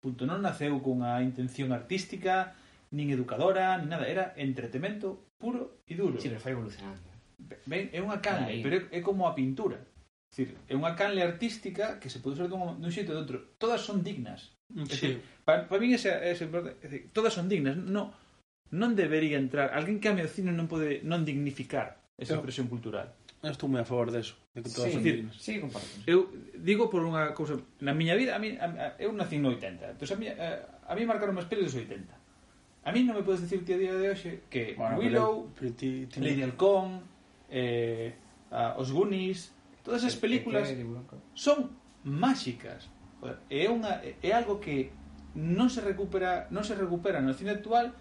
[0.00, 0.24] Punto.
[0.24, 2.56] Non naceu cunha intención artística,
[2.94, 4.08] nin educadora, nin nada.
[4.08, 6.16] Era entretemento puro e duro.
[6.16, 7.04] Sí, pero foi evolucionando.
[7.66, 9.91] Ben, é unha canle, pero é, é como a pintura.
[10.32, 13.36] Dicir, é unha canle artística que se pode usar dun, dun xeito ou de outro.
[13.60, 14.56] Todas son dignas.
[14.72, 14.88] Sí.
[14.88, 15.12] Decir,
[15.44, 17.76] para, para min esa, esa, decir, todas son dignas.
[17.76, 18.16] No,
[18.72, 19.76] non debería entrar.
[19.76, 23.12] Alguén que ame o cine non pode non dignificar esa expresión cultural.
[23.44, 25.34] Eu estou moi a favor deso, de que todas sí, son dignas.
[25.36, 25.84] Sí, comparto.
[26.08, 29.52] Eu digo por unha cousa, na miña vida, a mí, a, a, eu nací no
[29.52, 30.48] 80, entón a mí, a,
[30.88, 32.08] a mí marcaron máis pelos dos 80.
[32.08, 35.68] A mí non me podes decir que a día de hoxe que bueno, Willow, pero,
[35.68, 36.24] pero ti, ti...
[36.24, 37.04] Lady Halcón,
[37.52, 38.16] eh,
[38.48, 39.52] a, os Goonies,
[39.82, 40.70] Todas as películas
[41.34, 41.74] son
[42.06, 42.90] máxicas.
[43.50, 44.90] É unha é algo que
[45.38, 47.94] non se recupera, non se recupera no cine actual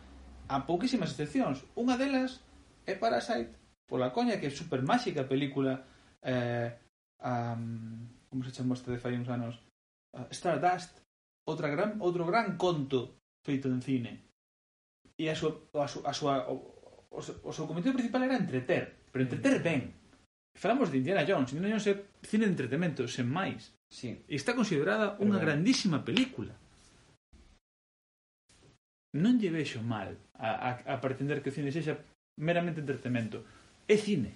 [0.50, 1.64] a pouquísimas excepcións.
[1.78, 2.42] Unha delas
[2.86, 3.54] é Parasite,
[3.86, 5.86] pola coña que é super máxica película
[6.26, 6.70] eh,
[7.22, 9.62] um, como se chamou este de fai uns anos
[10.18, 11.02] uh, Stardust,
[11.46, 14.12] outra gran, outro gran conto feito en cine.
[15.18, 16.56] E a súa, a súa, a súa o,
[17.14, 20.01] o, o seu cometido principal era entreter, pero entreter ben.
[20.56, 21.54] Falamos de Indiana Jones.
[21.54, 23.74] Indiana Jones é cine de entretemento, sen máis.
[23.89, 24.16] Sí.
[24.28, 25.43] E está considerada unha bueno.
[25.43, 26.54] grandísima película.
[29.18, 31.99] Non lle vexo mal a, a, a pretender que o cine sexa
[32.39, 33.43] meramente entretemento.
[33.88, 34.32] É cine.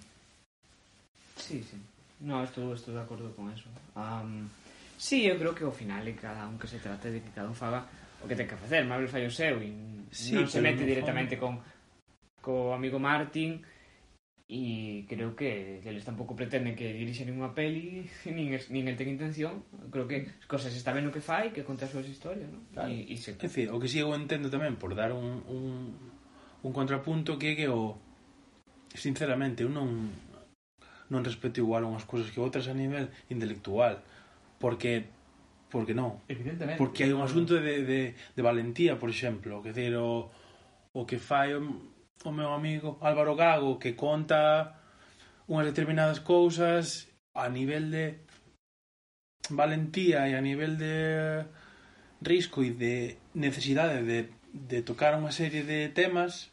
[1.36, 1.78] Sí, sí.
[2.20, 3.68] No, estou, estou de acordo con eso.
[3.96, 4.48] Um,
[4.96, 7.48] sí, eu creo que ao final e cada un que se trate de que cada
[7.48, 7.84] un faga
[8.20, 8.84] o que ten que facer.
[8.84, 9.72] Mabel fai o seu e
[10.12, 11.60] sí, non se mete directamente con
[12.40, 13.60] co amigo Martin
[14.46, 19.10] e creo que eles tampouco pretenden que dirixe ninguna peli nin, es, nin el ten
[19.10, 22.46] intención creo que as cosas está ben o que fai que conta as súas historias
[22.46, 22.62] ¿no?
[22.70, 22.86] claro.
[22.86, 23.34] e, e se...
[23.34, 25.98] en fin, o que si sí eu entendo tamén por dar un, un,
[26.62, 27.98] un contrapunto que é que o
[28.94, 30.14] sinceramente eu non
[31.10, 33.98] non respeto igual unhas cousas que outras a nivel intelectual
[34.62, 35.10] porque
[35.74, 36.78] porque non Evidentemente.
[36.78, 40.30] porque hai un asunto de, de, de valentía por exemplo que decir, o,
[40.94, 41.66] o que fai o,
[42.24, 44.72] o meu amigo Álvaro Gago que conta
[45.48, 48.22] unhas determinadas cousas a nivel de
[49.50, 51.44] valentía e a nivel de
[52.22, 56.50] risco e de necesidade de, de tocar unha serie de temas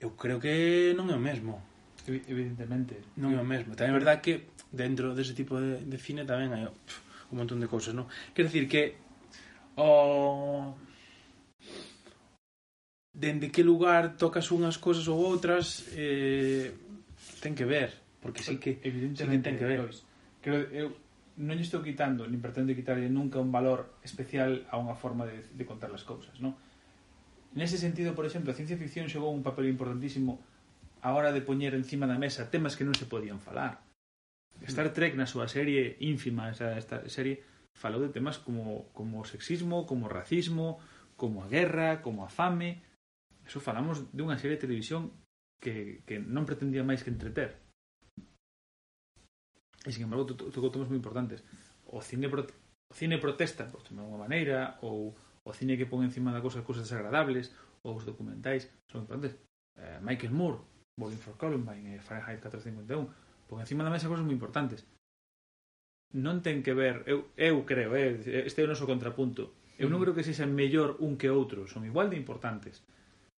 [0.00, 1.64] eu creo que non é o mesmo.
[2.06, 3.00] Evidentemente.
[3.16, 3.72] Non é o mesmo.
[3.72, 7.58] Tamén é verdad que dentro dese tipo de, de cine tamén hai pff, un montón
[7.58, 8.06] de cousas non?
[8.36, 9.00] quer decir que
[9.80, 10.76] o
[13.16, 16.76] dende que lugar tocas unhas cousas ou outras eh,
[17.40, 20.04] ten que ver porque sí que, evidentemente sí que ten que ver pois,
[20.44, 20.86] creo, eu
[21.40, 25.48] non lle estou quitando nin pretendo quitarlle nunca un valor especial a unha forma de,
[25.48, 26.52] de contar as cousas non?
[27.56, 30.36] nese sentido, por exemplo a ciencia ficción xogou un papel importantísimo
[31.00, 33.80] a hora de poñer encima da mesa temas que non se podían falar
[34.68, 37.40] Star Trek na súa serie ínfima esa, esta serie
[37.72, 40.80] falou de temas como, como o sexismo, como o racismo
[41.16, 42.84] como a guerra, como a fame
[43.46, 45.14] Eso falamos dunha serie de televisión
[45.62, 47.62] que, que non pretendía máis que entreter.
[49.86, 51.46] E, sin embargo, tocou temas moi importantes.
[51.86, 55.14] O cine, pro, o cine protesta, por de unha maneira, ou
[55.46, 57.54] o cine que pon encima da cosa cousas desagradables,
[57.86, 59.38] ou os documentais, son importantes.
[59.78, 60.58] Eh, Michael Moore,
[60.98, 64.82] Bowling for Columbine, eh, Fahrenheit 451, pon encima da mesa cousas moi importantes
[66.16, 69.52] non ten que ver, eu, eu creo, eh, este é o noso contrapunto.
[69.76, 70.02] Eu non mm.
[70.02, 72.80] creo que sexa mellor un que outro, son igual de importantes.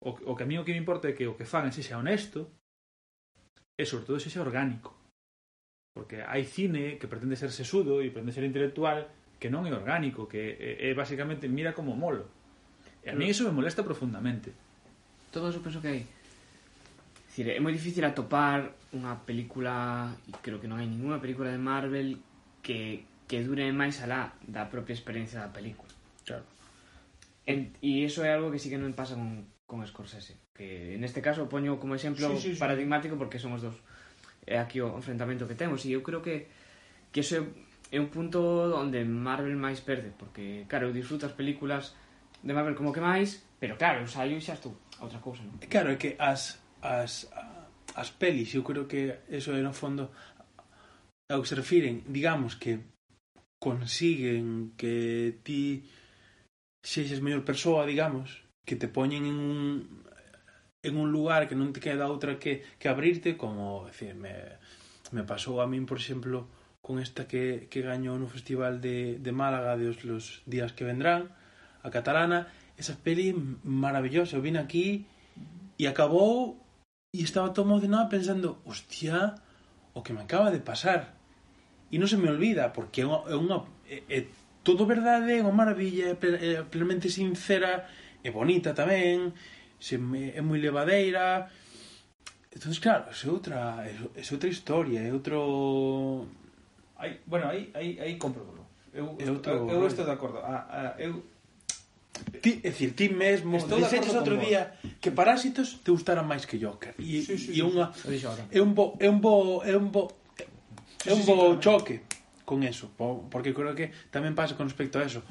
[0.04, 1.82] O, o que a mí o que me importa é que o que fagan se
[1.82, 2.50] xa honesto
[3.78, 4.94] e sobre todo se xa orgánico.
[5.94, 9.10] Porque hai cine que pretende ser sesudo e pretende ser intelectual
[9.42, 12.30] que non é orgánico, que é, é basicamente mira como molo.
[13.06, 14.54] E a mí iso me molesta profundamente.
[15.34, 16.02] Todo eso penso que hai
[17.30, 21.62] decir, é moi difícil atopar unha película, e creo que non hai ninguna película de
[21.62, 22.18] Marvel
[22.66, 25.90] que, que dure máis alá da propia experiencia da película.
[26.26, 26.46] Claro.
[27.46, 30.40] En, e iso é algo que sí que non pasa con con Scorsese.
[30.56, 32.60] Que en este caso poño como exemplo sí, sí, sí.
[32.60, 33.76] paradigmático porque son os dos
[34.48, 36.48] é aquí o enfrentamento que temos e eu creo que
[37.12, 37.44] que ese
[37.92, 38.40] é un punto
[38.74, 41.94] onde Marvel máis perde porque claro, eu disfruto as películas
[42.40, 44.72] de Marvel como que máis, pero claro, eu saio e xa estou
[45.04, 45.60] outra cousa, non?
[45.68, 47.28] Claro, é que as as
[47.92, 50.08] as pelis, eu creo que eso é no fondo
[51.28, 52.80] ao que se refiren, digamos que
[53.60, 55.84] consiguen que ti
[56.80, 60.04] sexes mellor persoa, digamos, que te poñen en un
[60.84, 64.60] en un lugar que non te queda outra que, que abrirte, como decir, me,
[65.12, 66.48] me pasou a min, por exemplo,
[66.84, 70.88] con esta que, que gañou no Festival de, de Málaga de os, los días que
[70.88, 71.32] vendrán,
[71.84, 75.08] a catalana, esa peli maravillosa, eu vine aquí
[75.80, 76.60] e acabou
[77.12, 79.36] e estaba todo emocionado pensando, hostia,
[79.96, 81.18] o que me acaba de pasar.
[81.92, 83.58] E non se me olvida, porque é unha, é, unha,
[83.88, 84.20] é, é
[84.64, 87.88] todo verdade, é unha maravilla, é plenamente sincera,
[88.28, 89.32] é bonita tamén,
[89.80, 91.48] se me, é moi levadeira.
[92.52, 96.28] Entón, claro, é outra, é, outra historia, é outro...
[97.00, 98.58] Aí, bueno, aí, aí, aí compro
[98.98, 100.40] Eu, é outro, eu, eu estou de acordo.
[100.40, 101.24] A, a, eu
[102.42, 106.58] Ti, é dicir, ti mesmo Estou dixetes outro día que Parásitos te gustaran máis que
[106.58, 106.98] Joker.
[106.98, 107.94] E, sí, sí, e sí, unha
[108.50, 110.10] é un bo é un bo é un bo
[111.06, 111.96] é un bo sí, sí, choque
[112.42, 112.90] con eso,
[113.30, 115.22] porque creo que tamén pasa con respecto a eso.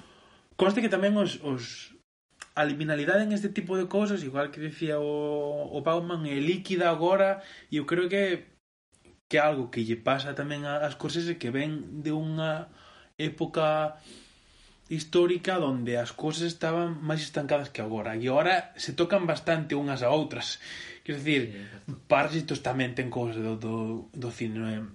[0.55, 1.96] Conste que tamén os, os
[2.57, 6.89] a liminalidade en este tipo de cousas, igual que dicía o, o Bauman, é líquida
[6.89, 8.57] agora, e eu creo que
[9.29, 12.71] que algo que lle pasa tamén ás cousas que ven de unha
[13.19, 13.99] época
[14.87, 20.07] histórica onde as cousas estaban máis estancadas que agora e agora se tocan bastante unhas
[20.07, 20.63] a outras.
[21.03, 21.43] Quer dicir,
[22.07, 23.75] Parásitos tamén ten cousas do, do,
[24.15, 24.87] do cine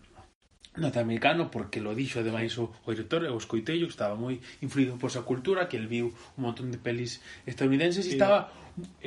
[0.77, 5.11] norteamericano porque lo dixo ademais o, o director o escoitello que estaba moi influído por
[5.11, 8.47] esa cultura que el viu un montón de pelis estadounidenses e estaba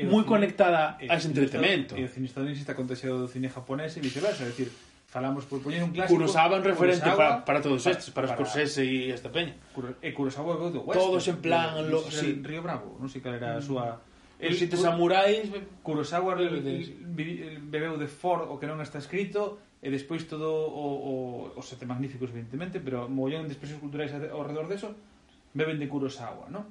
[0.05, 4.05] moi conectada a ese entretenimento e o cine estadounidense está contagiado do cine japonés e
[4.05, 4.69] viceversa é dicir
[5.09, 8.45] falamos por poñer un clásico Kurosawa en referente Kurosawa, para, para todos estes para, para
[8.45, 9.57] Scorsese e esta peña.
[10.05, 12.45] E Kurosawa é do West todos en plan no, lo, no, sí.
[12.45, 14.05] Río Bravo non sei cal era a súa
[14.37, 15.49] El, Siete samurais
[15.81, 21.15] Kurosawa bebeu de Ford o que non está escrito e despois todo o, o,
[21.61, 24.97] os sete magníficos evidentemente pero mollón de expresións culturais ao redor deso
[25.53, 26.65] beben de curos agua no?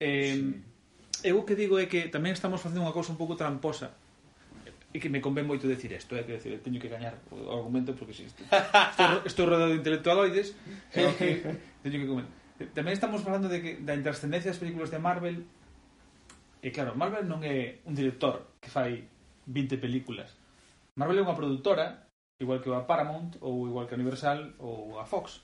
[0.00, 1.28] eh, sí.
[1.28, 3.92] eu o que digo é que tamén estamos facendo unha cousa un pouco tramposa
[4.96, 6.24] e que me convén moito decir isto, eh?
[6.24, 10.56] que decir, teño que gañar o argumento porque si isto, estou, estou rodeado de intelectualoides
[10.96, 11.28] e que
[11.84, 12.26] teño que comer.
[12.72, 15.44] Tamén estamos falando de que da intrascendencia das películas de Marvel
[16.64, 19.04] e claro, Marvel non é un director que fai
[19.44, 20.32] 20 películas.
[20.96, 22.05] Marvel é unha produtora
[22.38, 25.42] igual que a Paramount ou igual que a Universal ou a Fox.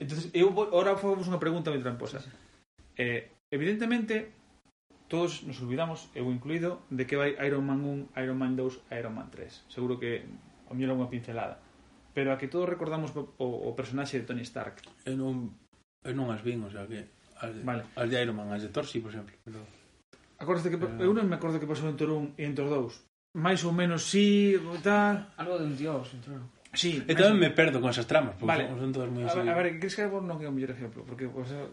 [0.00, 2.24] Entonces, eu ora fomos unha pregunta moi tramposa.
[2.96, 4.32] Eh, evidentemente,
[5.10, 7.84] todos nos olvidamos, eu incluído, de que vai Iron Man
[8.16, 9.68] 1, Iron Man 2, Iron Man 3.
[9.68, 10.24] Seguro que
[10.70, 11.60] o mellor unha pincelada.
[12.16, 14.80] Pero a que todos recordamos o, o personaxe de Tony Stark.
[15.04, 15.52] Eu non,
[16.06, 17.10] eu non as vin, o sea que...
[17.40, 17.84] As de, vale.
[17.92, 19.36] as de Iron Man, as de Thor, sí, por exemplo.
[19.44, 19.60] Pero...
[20.40, 20.96] Acordaste que pero...
[20.96, 23.72] eu non me acordo que pasou en Thor 1 e en Thor 2 máis ou
[23.72, 25.30] menos sí, tal...
[25.38, 26.42] Algo de un dios, entrou.
[26.70, 28.70] Sí, e tamén me perdo con esas tramas, porque vale.
[28.70, 29.26] son todas moi...
[29.26, 31.66] A, ver, a ver, crees que non é o mellor exemplo, porque o sea,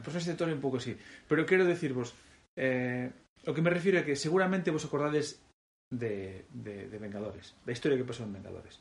[0.00, 0.96] pues este tono é un pouco así.
[1.28, 2.16] Pero quero decirvos,
[2.56, 3.12] eh,
[3.44, 5.44] o que me refiro é que seguramente vos acordades
[5.92, 8.80] de, de, de Vengadores, da historia que pasou en Vengadores.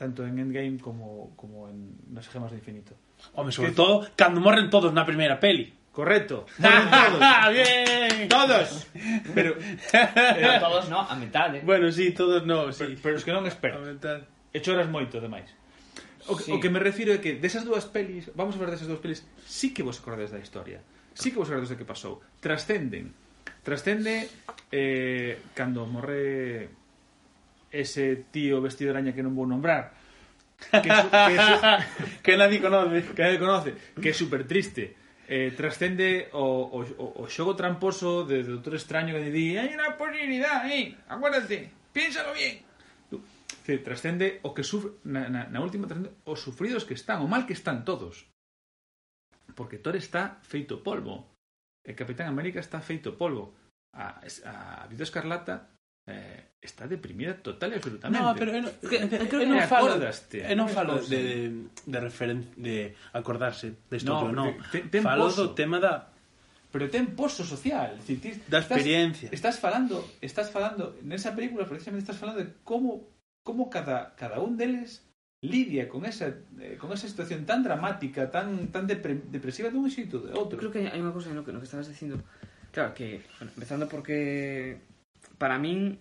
[0.00, 2.96] Tanto en Endgame como, como en Nas Gemas do Infinito.
[3.36, 3.76] Home, sobre que...
[3.76, 5.68] todo, cando morren todos na primeira peli.
[5.92, 6.46] Correcto.
[6.60, 7.52] Todos.
[7.52, 8.28] Bien.
[8.28, 8.86] Todos.
[9.34, 9.56] Pero,
[9.90, 11.58] pero todos no, a metade.
[11.58, 11.62] ¿eh?
[11.64, 12.84] Bueno, sí, todos no, sí.
[12.84, 13.82] Pero, pero os que non espero.
[13.82, 14.22] A metade.
[14.54, 15.50] E choras moito demais.
[16.30, 16.54] O, sí.
[16.54, 19.26] o que me refiro é que desas dúas pelis, vamos a ver desas dúas pelis,
[19.42, 20.78] sí que vos acordades da historia.
[21.10, 22.22] Sí que vos acordades do que pasou.
[22.38, 23.10] Trascenden.
[23.66, 24.30] Trascende
[24.70, 26.70] eh, cando morre
[27.74, 29.98] ese tío vestido de araña que non vou nombrar.
[30.70, 31.54] Que, su, que, su,
[32.24, 33.10] que nadie conoce.
[33.10, 33.70] Que nadie conoce.
[33.98, 34.99] Que é super triste
[35.30, 40.66] eh, trascende o, o, o xogo tramposo de Doutor Extraño que di hai unha posibilidad,
[40.66, 42.66] eh, acuérdate, piénsalo bien.
[43.62, 47.30] Se trascende o que sufre, na, na, na última trascende os sufridos que están, o
[47.30, 48.26] mal que están todos.
[49.54, 51.30] Porque Thor está feito polvo.
[51.86, 53.54] El Capitán América está feito polvo.
[53.94, 55.70] A, a, a Viuda Escarlata
[56.10, 58.20] eh, está deprimida total e absolutamente.
[58.20, 62.92] No, pero eu, eu, eu, non falo, eu non falo de, de, de, referen de
[63.16, 64.44] acordarse desto, no, no.
[64.44, 64.48] non.
[64.68, 65.48] Ten, ten falo pozo.
[65.48, 66.12] do tema da
[66.70, 69.26] pero ten pozo social, decir, ti, da experiencia.
[69.32, 73.08] Estás, estás falando, estás falando nesa película precisamente estás falando de como
[73.40, 75.08] como cada cada un deles
[75.40, 76.28] lidia con esa
[76.60, 80.60] eh, con esa situación tan dramática, tan tan depre, depresiva dun xeito de outro.
[80.60, 82.20] Creo que hai unha cousa no que no que estabas dicindo.
[82.70, 84.78] Claro que, bueno, empezando porque
[85.40, 85.96] para min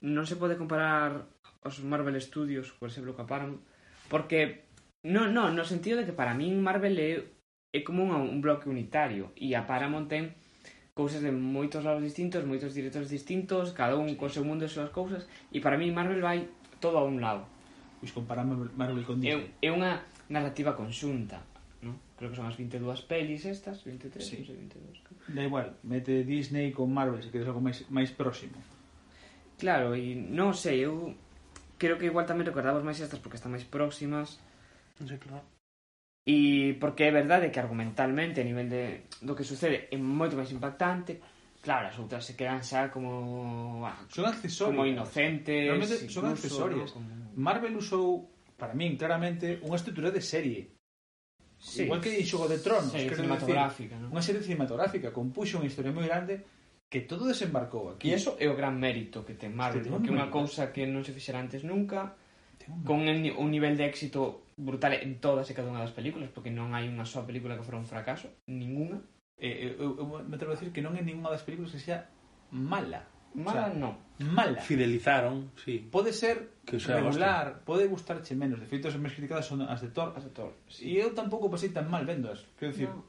[0.00, 1.28] non se pode comparar
[1.60, 3.60] os Marvel Studios, por exemplo, que aparan,
[4.08, 4.64] porque
[5.04, 7.10] non, non, no sentido de que para min Marvel é,
[7.76, 10.32] é como un, un bloque unitario e a Paramount ten
[10.96, 14.90] cousas de moitos lados distintos, moitos directores distintos, cada un co seu mundo e súas
[14.90, 16.48] cousas, e para min Marvel vai
[16.82, 17.46] todo a un lado.
[18.02, 19.54] Pois comparar Marvel, Marvel con Disney.
[19.62, 21.42] É, é unha narrativa conxunta,
[21.82, 21.98] ¿no?
[22.18, 24.42] Creo que son as 22 pelis estas, 23, sí.
[24.42, 25.34] non sei, 22.
[25.34, 28.58] Da igual, mete Disney con Marvel, se queres algo máis, máis próximo.
[29.58, 31.18] Claro, e non sei, eu
[31.76, 34.38] creo que igual tamén recordamos máis estas porque están máis próximas.
[34.98, 35.44] Sí, claro.
[36.22, 40.54] E porque é verdade que argumentalmente a nivel de, do que sucede é moito máis
[40.54, 41.18] impactante,
[41.58, 43.82] Claro, as outras se quedan xa como...
[43.82, 44.78] Ah, son accesorios.
[44.78, 45.66] Como inocentes.
[45.66, 46.86] Realmente incluso, son ¿no?
[46.86, 47.06] Como...
[47.34, 50.70] Marvel usou, para min, claramente, unha estrutura de serie.
[51.58, 51.84] Sí.
[51.84, 52.94] Igual que en Xogo de Tronos.
[52.94, 54.14] Serie cinematográfica, decir, ¿no?
[54.14, 55.10] Unha serie cinematográfica.
[55.10, 56.46] Compuxo unha historia moi grande
[56.88, 58.08] que todo desembarcou aquí.
[58.08, 60.88] E iso é o gran mérito que ten Marvel, este porque é unha cousa que
[60.88, 62.16] non se fixera antes nunca,
[62.84, 66.72] con un nivel de éxito brutal en todas e cada unha das películas, porque non
[66.72, 69.04] hai unha só película que fora un fracaso, ninguna.
[69.38, 71.80] Eh, eh, eu, eu me atrevo a decir que non é ninguna das películas que
[71.80, 72.08] sea
[72.50, 73.04] mala.
[73.36, 73.94] Mala o sea, non.
[74.18, 74.58] Mala.
[74.64, 75.84] Fidelizaron, sí.
[75.84, 78.58] Pode ser que sea regular, pode gustarche menos.
[78.58, 80.16] De feito, as máis criticadas son as de Thor.
[80.16, 80.56] As de Thor.
[80.66, 80.88] Sí.
[80.88, 82.42] E eu tampouco pasei tan mal vendoas.
[82.56, 82.88] Quero decir...
[82.88, 83.04] No.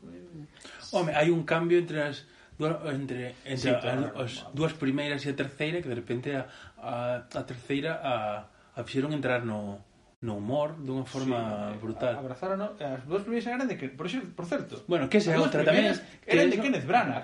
[0.91, 2.27] Home, hai un cambio entre as
[2.59, 6.35] dúas, entre, entre sí, claro, as, as dúas primeiras e a terceira que de repente
[6.35, 6.45] a,
[6.75, 9.79] a, a terceira a, a fixeron entrar no,
[10.19, 12.19] no humor dunha forma sí, brutal.
[12.19, 14.83] Abrazaron eh, as dúas primeiras eran de que, por, xe, por certo.
[14.91, 15.95] Bueno, que esa é outra tamén.
[16.27, 17.23] Eran de Kenneth Branagh.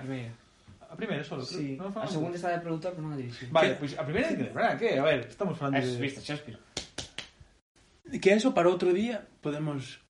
[0.88, 1.76] A primeira solo, sí.
[1.76, 3.52] non A segunda está de productor, pero non a dirixi.
[3.52, 4.96] Vale, pois pues, a primeira é de Kenneth Branagh, que?
[4.96, 6.00] A ver, estamos falando es, de...
[6.00, 6.56] Vista Shakespeare.
[8.16, 10.00] Que eso para outro día podemos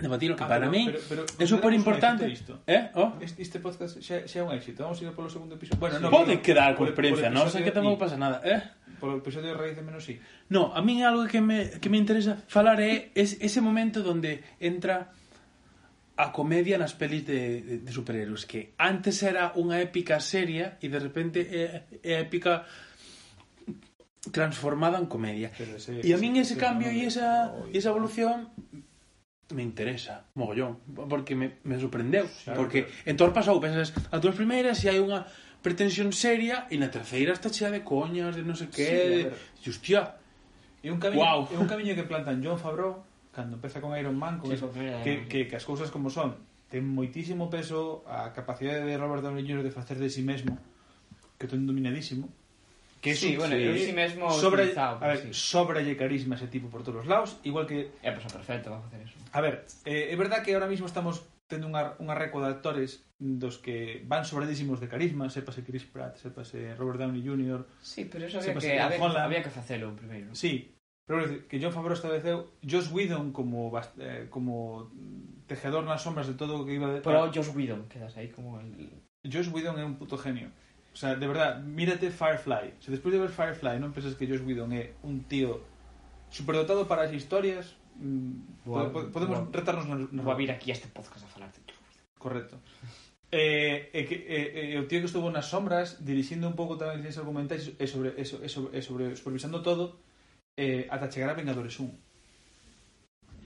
[0.00, 2.24] debatir o que ah, para pero, min pero, pero, é super importante.
[2.66, 2.90] Eh?
[2.96, 3.20] Oh?
[3.20, 4.82] Este, este podcast xa, xa é un éxito.
[4.82, 5.78] Vamos a ir polo segundo episodio.
[5.78, 8.60] Bueno, sí, no, pode pero, quedar con prensa, non sei que tampouco pasa nada, eh?
[8.96, 10.16] Polo episodio de raíz de menos sí.
[10.48, 14.40] No, a min algo que me que me interesa falar é es, ese momento onde
[14.58, 15.12] entra
[16.20, 20.88] a comedia nas pelis de, de, de superhéroes que antes era unha épica seria e
[20.88, 22.68] de repente é, é épica
[24.28, 25.48] transformada en comedia.
[26.04, 28.52] E a min ese cambio e esa, esa evolución
[29.54, 30.78] me interesa, mogollón,
[31.08, 33.10] porque me, me sorprendeu, claro, porque claro.
[33.10, 35.26] en todas pasou, pensas, as dúas primeiras e hai unha
[35.60, 38.96] pretensión seria e na terceira está chea de coñas, de non sei que, sí,
[39.26, 39.34] de...
[39.34, 40.16] e hostia,
[40.80, 41.40] é un camiño, wow.
[41.52, 44.72] é un camiño que plantan John Favreau cando empeza con Iron Man, con sí, eso,
[44.72, 45.26] que, eh.
[45.28, 46.34] que, que as cousas como son,
[46.70, 49.62] ten moitísimo peso a capacidade de Robert Downey Jr.
[49.66, 50.58] de facer de si sí mesmo,
[51.38, 52.30] que ten dominadísimo,
[53.00, 53.64] Que sí, bueno, sí.
[53.64, 55.32] eu si sí mesmo sobre, utilizado, a ver, sí.
[55.32, 58.84] sobralle carisma ese tipo por todos os lados, igual que É eh, pues, perfecto, vamos
[58.84, 59.16] a hacer eso.
[59.32, 63.00] A ver, eh, é verdad que ahora mismo estamos tendo unha, unha récord de actores
[63.16, 67.64] dos que van sobradísimos de carisma, sépase Chris Pratt, sépase Robert Downey Jr.
[67.80, 69.24] Sí, pero eso había que, había, Holland.
[69.24, 70.36] había que facelo primeiro.
[70.36, 70.76] Sí,
[71.08, 74.92] pero que John Favreau estableceu Josh Whedon como eh, como
[75.50, 77.02] tejedor nas sombras de todo o que iba de...
[77.02, 78.92] Pero Josh Whedon, quedas aí como el...
[79.26, 80.54] Josh Whedon é un puto genio.
[80.92, 82.74] O sea, de verdad, mírate Firefly.
[82.80, 85.62] Se despois de ver Firefly non pensas que Josh Whedon é un tío
[86.30, 90.22] superdotado para as historias, mm, boa, podemos boa, retarnos na, na...
[90.26, 91.74] Vou vir aquí a este podcast a falarte tú.
[92.18, 92.58] Correcto.
[93.30, 96.98] E eh, eh, eh, eh, o tío que estuvo nas sombras dirixindo un pouco tamén
[96.98, 100.02] ciencias argumentais e sobre, e sobre, e sobre supervisando todo
[100.58, 102.10] eh, ata chegar a Vengadores 1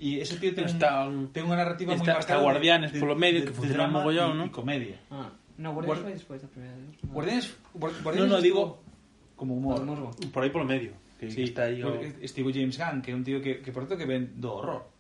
[0.00, 2.40] E ese tío ten, está, ten unha narrativa está, moi marcada.
[2.40, 4.44] Está Guardianes de, polo medio, de, que funciona mogollón, no?
[4.48, 4.98] E comedia.
[5.08, 5.30] Ah.
[5.58, 6.74] No, Guardians Guar- fue después la primera.
[6.76, 7.12] ¿no?
[7.12, 8.82] Guardianes, Guar- Guardianes No, no, digo
[9.36, 9.84] como humor.
[9.86, 10.30] Por.
[10.32, 10.92] Por ahí por medio.
[11.18, 11.82] Que Sí, está ahí.
[11.82, 14.46] o- Porque estivo James Gunn, que es un tío que, que por cierto que vende
[14.46, 14.92] horror.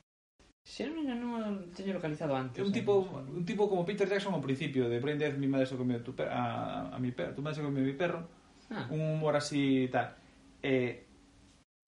[0.66, 2.62] Si no, no, no teño tenía localizado antes.
[2.64, 2.72] Un ¿eh?
[2.72, 2.98] tipo,
[3.34, 6.14] un tipo como Peter Jackson al principio, de Brain Death, mi madre se comió tu
[6.14, 8.26] per- a, a mi perro, tu madre se comió mi perro.
[8.70, 10.14] Ah, Un humor así tal.
[10.62, 11.03] Eh,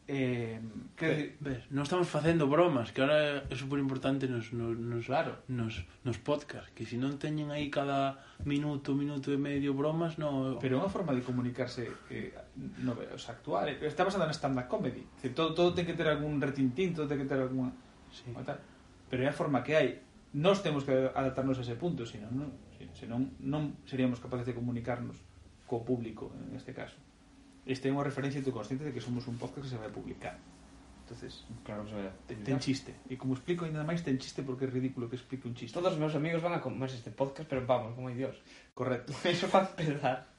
[0.09, 0.61] Eh,
[0.95, 5.43] que, ver, non estamos facendo bromas que ahora é super importante nos, nos, nos, claro.
[5.51, 10.63] nos, nos podcast que se non teñen aí cada minuto, minuto e medio bromas no...
[10.63, 12.31] pero é unha forma de comunicarse eh,
[12.87, 15.99] no, o sea, actual eh, está pasando na stand-up comedy decir, todo, todo ten que
[15.99, 17.75] ter algún retintín todo ten que ter alguna
[18.15, 18.31] sí.
[18.47, 18.63] tal.
[19.11, 22.51] pero é a forma que hai Nós temos que adaptarnos a ese punto senón, non,
[22.93, 25.17] senón non seríamos capaces de comunicarnos
[25.65, 27.01] co público en este caso
[27.67, 29.91] Este é unha referencia e tú consciente de que somos un podcast que se vai
[29.91, 30.39] publicar.
[31.03, 32.95] Entonces, claro, que se vai ten, ten chiste.
[33.11, 35.75] E como explico ainda máis, ten chiste porque é ridículo que explique un chiste.
[35.75, 38.39] Todos os meus amigos van a comer este podcast, pero vamos, como dios.
[38.71, 39.11] Correcto.
[39.27, 40.37] Eso para empezar.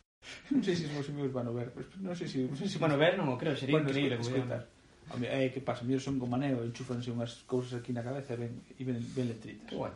[0.51, 2.47] non sei se os meus amigos van a ver, pues, non sei se...
[2.47, 4.19] Non sei se van a ver, non o creo, sería bueno, increíble.
[4.19, 4.67] Escutar.
[5.07, 8.35] A mí, eh, que pasa, mellor son como maneo, enchufanse unhas cousas aquí na cabeza
[8.35, 9.71] e ven, e ven, ven letritas.
[9.71, 9.95] Bueno.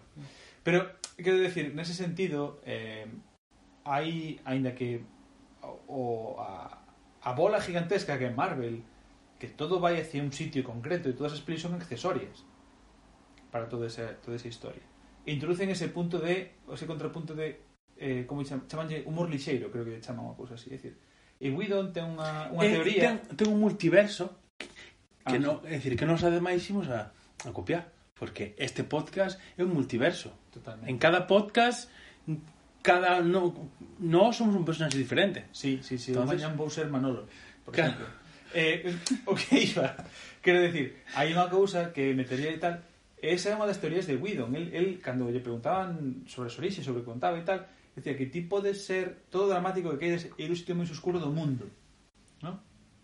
[0.63, 3.07] Pero, quero decir, nese sentido, eh,
[3.83, 5.03] hai, ainda que
[5.87, 6.80] o, a,
[7.21, 8.83] a bola gigantesca que Marvel,
[9.39, 12.45] que todo vai hacia un sitio concreto e todas as pelis son accesorias
[13.49, 14.83] para toda esa, toda esa historia.
[15.25, 17.61] Introducen ese punto de, ese contrapunto de,
[17.97, 20.97] eh, como cham, chamanlle humor lixeiro, creo que chaman unha cousa así, é dicir,
[21.41, 23.01] e Whedon ten unha, unha Eh, teoría...
[23.01, 24.37] ten, ten un multiverso
[25.21, 27.13] que Ah, no, é dicir, que nos ademais imos a,
[27.45, 30.29] a copiar Porque este podcast é un multiverso.
[30.53, 30.93] Totalmente.
[30.93, 31.89] En cada podcast,
[32.81, 35.45] cada no, no somos un personaxe diferente.
[35.51, 36.11] Sí, sí, sí.
[36.11, 36.41] Entonces...
[36.41, 37.27] Mañan vou ser Manolo,
[37.65, 37.93] por claro.
[37.93, 38.07] exemplo.
[38.53, 38.97] Eh,
[39.31, 39.95] o que iba?
[40.41, 42.81] Quero decir, hai unha cousa que metería e tal,
[43.21, 44.57] esa é unha das teorías de Whedon.
[44.57, 48.41] El, el cando lle preguntaban sobre as orixes, sobre contaba e tal, decía que ti
[48.41, 51.69] podes ser todo dramático que queres ir un sitio moi oscuro do mundo.
[52.41, 52.57] ¿no?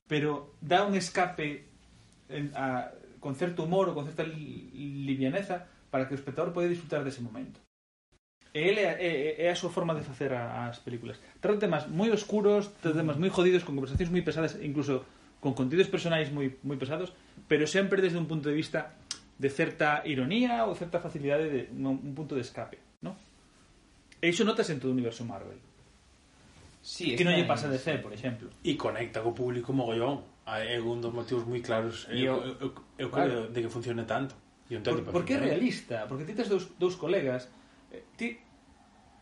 [0.10, 1.70] Pero dá un escape
[2.30, 2.90] en, a,
[3.22, 4.74] con certo humor ou con certa li,
[5.06, 7.62] livianeza para que o espectador pode disfrutar dese momento
[8.54, 11.20] ele é, é, é a súa forma de facer a, as películas.
[11.40, 15.04] Trata temas moi oscuros, trata temas moi jodidos, con conversacións moi pesadas, incluso
[15.40, 17.14] con contidos personais moi moi pesados,
[17.48, 18.96] pero sempre desde un punto de vista
[19.38, 23.14] de certa ironía ou certa facilidade de un, un punto de escape, ¿no?
[24.18, 25.62] E iso notas en todo o universo Marvel.
[26.82, 28.50] Sí, que non lle pasa de ser, por exemplo.
[28.64, 30.26] E conecta co público mogollón.
[30.48, 33.52] É un dos motivos moi claros eu, eu, eu, eu claro.
[33.52, 34.34] de que funcione tanto.
[34.72, 37.52] E un por, porque é realista, porque ti tes dous, dous colegas
[37.92, 38.38] Eh, ti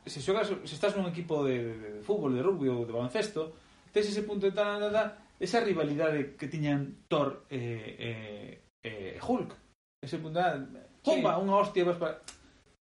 [0.05, 3.57] se xogas, se estás nun equipo de, de, de fútbol, de rugby ou de baloncesto,
[3.89, 5.09] tes ese punto de tal, tal, tal,
[5.41, 9.51] esa rivalidade que tiñan Thor e eh, eh, eh, Hulk.
[9.99, 11.41] Ese punto de pumba, sí.
[11.41, 12.21] unha hostia vas para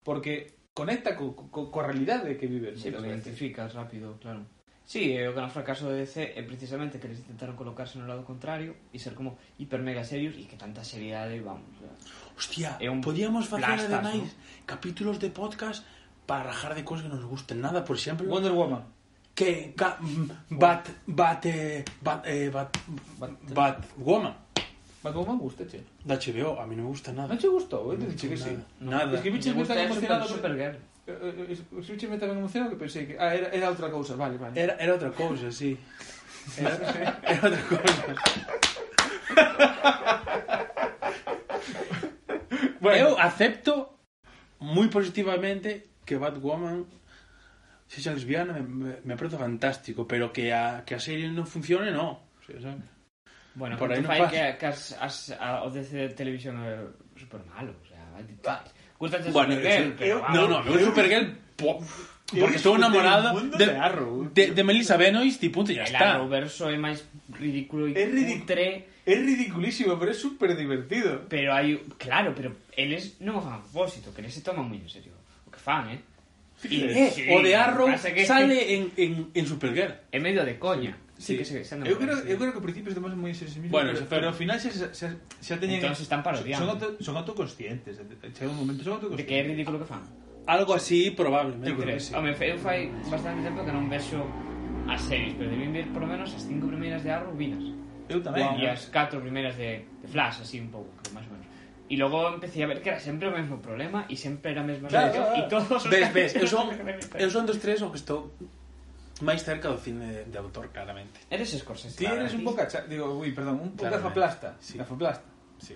[0.05, 2.79] porque conecta co, co, co realidade que vives.
[2.79, 4.45] Sí, lo identificas rápido, claro.
[4.87, 8.23] Sí, e o gran fracaso de DC é precisamente que eles intentaron colocarse no lado
[8.23, 11.67] contrario e ser como hiper mega serios e que tanta seriedade, vamos...
[11.83, 11.91] Ya.
[12.37, 14.65] Hostia, é un podíamos facer ademais ¿no?
[14.69, 15.81] capítulos de podcast
[16.29, 18.83] para rajar de cosas que nos gusten nada, por exemplo, Wonder Woman.
[19.33, 19.97] Que ca,
[20.49, 22.69] bat bat eh, bat eh, bat
[23.17, 24.35] bat, bat Woman.
[25.01, 25.83] Batwoman gusta, che.
[26.05, 27.27] Da HBO, a mí no me gusta nada.
[27.33, 27.97] Non che gustou, eh?
[27.97, 28.53] Dixe que sí.
[28.79, 29.09] Nada.
[29.09, 30.77] Eh, eh, es que bicho me tan emocionado con Supergirl.
[31.07, 34.53] Es que me tan emocionado que pensei que ah, era, era outra cousa, vale, vale.
[34.59, 35.77] Era, era outra cousa, sí.
[36.57, 36.77] Era,
[37.27, 38.15] era outra cousa.
[42.79, 42.97] bueno.
[42.97, 43.97] Eu acepto
[44.59, 46.85] moi positivamente que Batwoman
[47.87, 51.91] sexa lesbiana, me, me, me parece fantástico, pero que a, que a serie non funcione,
[51.91, 52.27] no.
[52.39, 52.75] O sea,
[53.55, 54.29] bueno, Por aí non faz.
[54.29, 56.83] Que, que as, as, a, o DC de televisión é
[57.15, 57.73] super malo.
[57.79, 58.03] O sea,
[58.43, 58.61] va,
[58.99, 60.21] Gústate bueno, Supergirl, pero...
[60.21, 60.35] Vamos.
[60.35, 61.27] No, no, eu Supergirl...
[61.57, 61.81] Po,
[62.27, 65.97] porque estou enamorado de, de, Arrow, de, de Melissa Benoist e punto, ya está.
[65.97, 71.21] El Arrowverso é máis ridículo e cutre Es ridiculísimo, pero es súper divertido.
[71.29, 71.77] Pero hay.
[71.97, 73.21] Claro, pero él es.
[73.21, 75.13] No fan a propósito, que él se toma muy en serio.
[75.47, 76.01] O que fan, ¿eh?
[76.63, 78.75] Y, eh, sí, o de Arrow que sale que...
[78.75, 79.93] en, en, en, Supergirl.
[80.11, 80.97] En medio de coña.
[81.17, 81.37] Sí, sí.
[81.37, 83.35] que se, se han yo, creo, yo creo que al principio se toman muy en
[83.35, 83.77] serio sí mismo.
[83.77, 85.79] Bueno, pero, pero, al final se, se, se, se ha tenido.
[85.79, 86.65] Entonces están parodiando.
[86.65, 87.97] Son, auto, son autoconscientes.
[87.97, 89.17] Llega un momento, son autoconscientes.
[89.17, 90.01] De que es ridículo que fan.
[90.47, 91.69] Algo así, probablemente.
[91.69, 92.13] Yo creo que sí.
[92.13, 94.19] Home, eu fai bastante tempo que non vexo
[94.87, 97.63] as series, pero debín ver por lo menos as cinco primeiras de Arrow vinas.
[98.09, 98.55] Eu tamén.
[98.59, 101.47] E as catro primeiras de, de Flash, así un pouco, creo, máis ou menos.
[101.87, 104.67] E logo empecé a ver que era sempre o mesmo problema e sempre era a
[104.67, 105.39] mesma claro, claro.
[105.39, 106.67] e todos os ves, ves, eu son
[107.23, 108.35] eu son dos tres o que estou
[109.23, 111.25] máis cerca do cine de, de autor claramente.
[111.31, 111.95] Eres Scorsese.
[111.95, 114.77] Ti eres un pouco digo, ui, perdón, un pouco gafaplasta, sí.
[114.77, 115.25] gafaplasta.
[115.63, 115.75] Sí.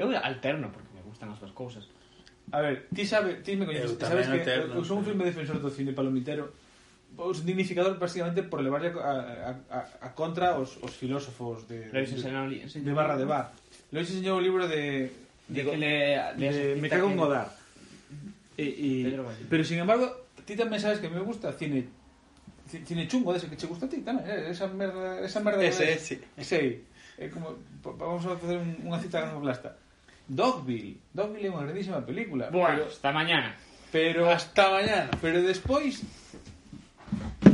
[0.00, 1.84] Eu alterno porque me gustan as dúas cousas.
[2.50, 5.60] A ver, ti sabe, ti me coñeces, sabes que alterno, eu son un firme defensor
[5.60, 6.56] do cine palomitero
[7.18, 12.46] un dignificador básicamente por levarlle a, a, a contra os, os filósofos de, Lois enseñou,
[12.46, 13.52] de, barra de bar.
[13.90, 15.10] Lois enseñou o libro de...
[15.50, 17.50] De, que le, de, de Me cago en Godard.
[18.54, 19.18] E, e,
[19.50, 20.06] pero, sin embargo,
[20.46, 21.86] ti tamén sabes que me gusta cine
[22.70, 25.94] cine chungo dese que che gusta a ti tamén, eh, esa merda, esa merda ese,
[25.94, 26.58] ese, eh, ese.
[27.18, 29.74] É como vamos a facer un, unha cita con Blasta
[30.30, 32.54] Dogville, Dogville é unha grandísima película.
[32.54, 33.50] Bueno, pero, hasta mañana.
[33.90, 36.06] Pero hasta mañana, pero despois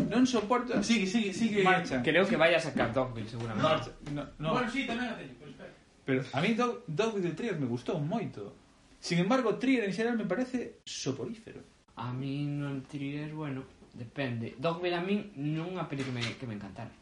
[0.08, 0.78] non soporto...
[0.82, 1.60] Sigue, sigue, sigue.
[1.62, 2.02] Marcha.
[2.02, 3.66] Creo que vayas a sacar Dogville, seguramente.
[3.66, 3.90] Marcha.
[4.14, 4.48] No, no.
[4.54, 5.72] Bueno, sí, tamén a teño, pero espera.
[6.06, 8.54] Pero a mí Dog, Dogville de Trier me gustou moito.
[9.02, 11.60] Sin embargo, Trier en xeral me parece soporífero.
[11.98, 14.54] A mí non Trier, bueno, depende.
[14.56, 16.92] Dogville a mí non é unha que me, que me encantara.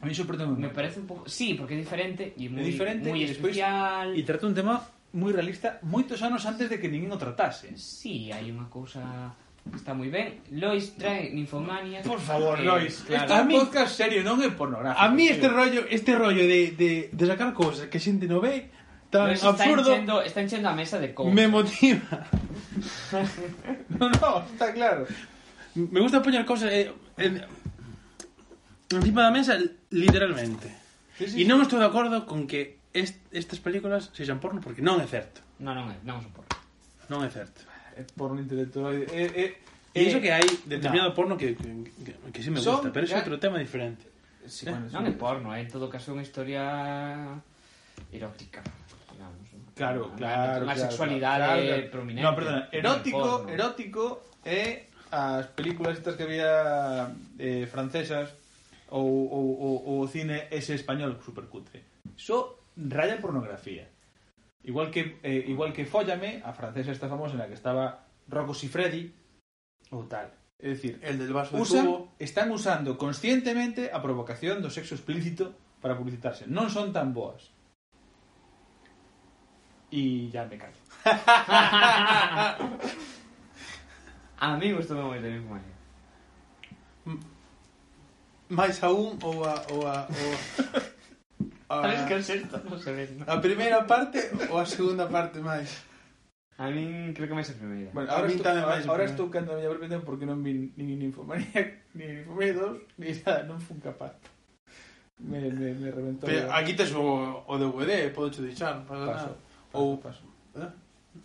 [0.00, 1.26] A mí sorprendeu Me parece un pouco...
[1.26, 4.14] Sí, porque é diferente e moi, é diferente, moi especial.
[4.14, 4.78] E trata un tema
[5.14, 7.74] moi realista moitos anos antes de que ninguén o tratase.
[7.74, 9.02] Sí, hai unha cousa
[9.74, 10.40] Está moi ben.
[10.52, 12.00] Lois trae Ninfomania.
[12.02, 13.04] Por favor, eh, Lois.
[13.04, 13.22] Claro.
[13.22, 15.00] Este a mí, podcast serio, non é pornográfico.
[15.00, 15.56] A mí este tío.
[15.56, 18.72] rollo, este rollo de, de, de sacar cousas que xente non ve
[19.12, 19.92] tan Lois absurdo.
[19.92, 21.34] Está enchendo, está enchendo a mesa de cousas.
[21.34, 22.26] Me motiva.
[24.00, 25.04] no, no, está claro.
[25.76, 26.90] Me gusta poñer cousas eh,
[27.20, 27.44] en,
[28.90, 29.60] encima da mesa
[29.92, 30.72] literalmente.
[31.18, 34.80] Sí, sí, e non estou de acordo con que est, estas películas sexan porno porque
[34.80, 35.44] non é certo.
[35.60, 36.56] Non, non é, non son porno.
[37.12, 37.67] Non é certo.
[37.98, 38.94] Eh, porno intelectual.
[38.94, 39.50] Eh, eh, eh
[39.92, 41.16] e iso eh, que hai determinado no.
[41.18, 41.70] porno que, que,
[42.06, 44.06] que, que sí me gusta, pero é outro tema diferente.
[44.46, 44.70] Sí, eh?
[44.70, 46.62] bueno, non é porno, é en todo caso unha historia
[48.14, 48.62] erótica.
[49.10, 49.42] Digamos,
[49.74, 50.62] claro, una, claro.
[50.70, 51.90] Unha sexualidade claro, claro.
[51.90, 52.22] prominente.
[52.22, 54.04] No, perdona, erótico, no erótico
[54.46, 58.30] é as películas estas que había eh, francesas
[58.94, 61.82] ou, ou, ou, ou o cine ese español supercutre.
[62.14, 63.97] Eso so, raya pornografía.
[64.68, 68.52] Igual que, eh, igual que Fóllame, a francesa esta famosa en la que estaba Rocco
[68.52, 69.14] Siffredi,
[69.88, 70.28] ou tal.
[70.60, 72.12] É dicir, el del vaso usan, de tubo...
[72.20, 76.44] están usando conscientemente a provocación do sexo explícito para publicitarse.
[76.44, 77.48] Non son tan boas.
[79.88, 80.76] E ya me callo.
[84.36, 85.64] a mí gustoume moito a misma.
[88.52, 90.84] Máis aún ou a, ou a, ou a...
[91.68, 92.06] Ah, a ver, eh.
[92.08, 93.28] que acerta, non ve, non?
[93.28, 95.84] A primeira parte ou a segunda parte máis?
[96.56, 97.92] A min creo que máis a primeira.
[97.92, 100.72] Bueno, ahora, estou, tamén máis ahora estou cando a miña propia tempo porque non vi
[100.74, 104.16] nin Infomania, nin Infomania 2, ni nada, non fun capaz.
[105.20, 106.24] Me, me, me reventou.
[106.24, 110.24] Pero aquí tes o, o DVD, podo che deixar, para paso, paso, ou paso.
[110.56, 110.72] Eh?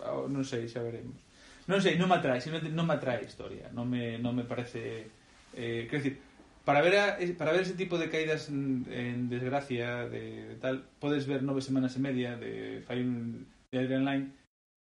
[0.03, 1.23] Ah, non sei, xa veremos.
[1.71, 4.43] Non sei, non me atrae, non, non me atrae a historia, non me, non me
[4.43, 5.07] parece...
[5.55, 6.19] Eh, quero dicir,
[6.65, 10.55] Para ver, a, eh, para ver ese tipo de caídas en, en desgracia, de, de,
[10.55, 14.31] tal, puedes ver Nove Semanas y Media de Fine de Adrian Line,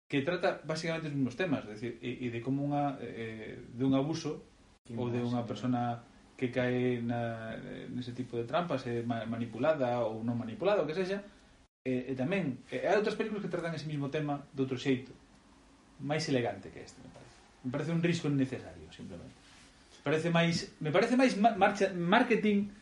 [0.08, 3.84] que trata basicamente os mismos temas, es decir, e, e de como unha, eh, de
[3.86, 4.42] un abuso
[4.96, 6.02] ou de unha persona
[6.34, 7.54] que cae na,
[7.94, 11.22] nese tipo de trampas, eh, manipulada ou non manipulada, o que sexa,
[11.86, 14.60] e, eh, e eh, tamén, e, hai outras películas que tratan ese mismo tema de
[14.66, 15.14] outro xeito,
[16.02, 17.38] máis elegante que este, me parece.
[17.62, 19.37] Me parece un risco innecesario, simplemente.
[20.08, 22.72] Parece máis me parece máis marketing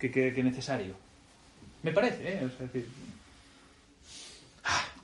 [0.00, 0.96] que, que, que necesario
[1.84, 2.40] me parece, eh?
[2.44, 2.88] o sea, decir,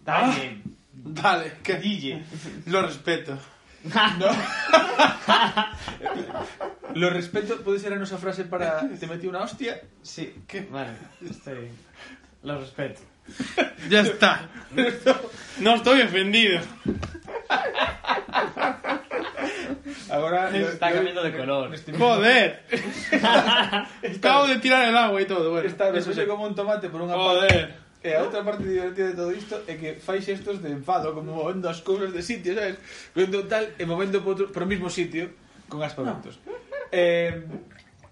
[0.06, 0.62] Dale.
[0.92, 2.22] Dale, que dille.
[2.66, 3.38] Lo respeto.
[4.18, 4.26] no
[6.94, 10.96] lo respeto pode ser a nosa frase para te metí unha hostia Sí, que vale,
[11.22, 11.70] estoy
[12.42, 13.04] lo respeto.
[13.86, 14.48] Ya está.
[15.60, 16.58] No estoy ofendido.
[20.10, 21.70] Agora está cambiando de color.
[21.98, 22.62] Joder.
[24.18, 25.68] Acabo de tirar el agua y todo, bueno.
[25.68, 27.50] Está vermello como un tomate por unha Joder.
[27.50, 27.86] parte.
[28.06, 31.34] E a outra parte divertida de todo isto é que fai xestos de enfado, como
[31.34, 32.78] movendo as cousas de sitio, sabes?
[33.18, 35.34] Vendo tal e movendo por, outro, por o mismo sitio
[35.66, 36.38] con aspaventos.
[36.46, 36.54] No.
[36.94, 37.42] Eh,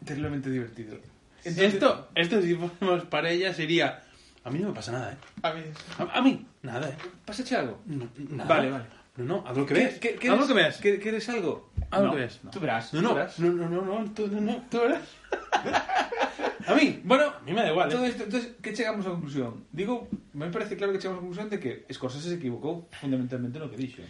[0.02, 0.98] terriblemente divertido.
[1.46, 4.02] Entonces, esto, esto si fuéramos parella sería
[4.44, 5.16] A mí no me pasa nada, ¿eh?
[5.42, 5.62] A mí.
[5.98, 6.96] A, a mí, nada, ¿eh?
[7.24, 7.80] ¿Pásache algo?
[7.86, 8.48] No, nada.
[8.48, 8.84] Vale, vale.
[9.16, 9.98] No, no, haz lo que ves.
[10.00, 10.78] ¿Qué, qué, haz lo que veas.
[10.78, 11.70] ¿Quieres algo?
[11.82, 12.40] Ah, haz no, lo que ves.
[12.42, 12.50] No.
[12.50, 12.94] Tú verás.
[12.94, 13.38] No, no, tú verás.
[13.38, 15.08] no, no, no, no, tú, no, no, tú verás.
[16.66, 17.88] a mí, bueno, a mí me da igual.
[17.90, 18.08] Todo ¿eh?
[18.08, 19.66] esto, entonces, ¿qué llegamos a conclusión?
[19.70, 23.70] Digo, me parece claro que chegamos á conclusión de que Scorsese se equivocou fundamentalmente no
[23.70, 24.02] que dixo.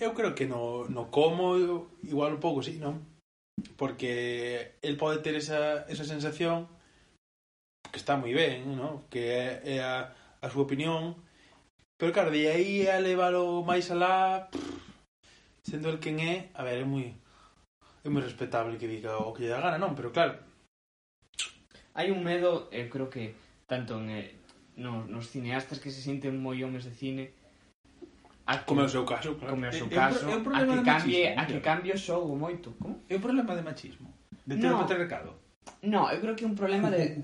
[0.00, 1.54] Eu creo que no, no como
[2.02, 3.04] igual un pouco, sí, non?
[3.76, 6.66] Porque el pode ter esa, esa sensación
[7.92, 9.06] que está moi ben, ¿no?
[9.06, 10.10] que é, é a,
[10.42, 11.14] a súa opinión,
[11.98, 14.50] Pero claro, de aí a leválo máis alá,
[15.62, 17.14] sendo el quen é, a ver, é moi
[18.02, 20.34] é moi respetable que diga o que lle dá gana, non, pero claro.
[21.94, 23.38] Hai un medo, eu creo que
[23.70, 24.34] tanto en, eh,
[24.76, 27.30] no, nos cineastas que se sinten moi homes de cine,
[28.42, 29.54] a que, como é o seu caso, claro.
[29.54, 31.92] Como é o seu caso, é, é un, a que cambie, machismo, a que cambie
[31.94, 33.06] o xogo moito, como?
[33.06, 34.10] É un problema de machismo,
[34.42, 34.76] de ter no.
[34.76, 35.43] o patriarcado.
[35.82, 37.20] No, eu creo que un problema de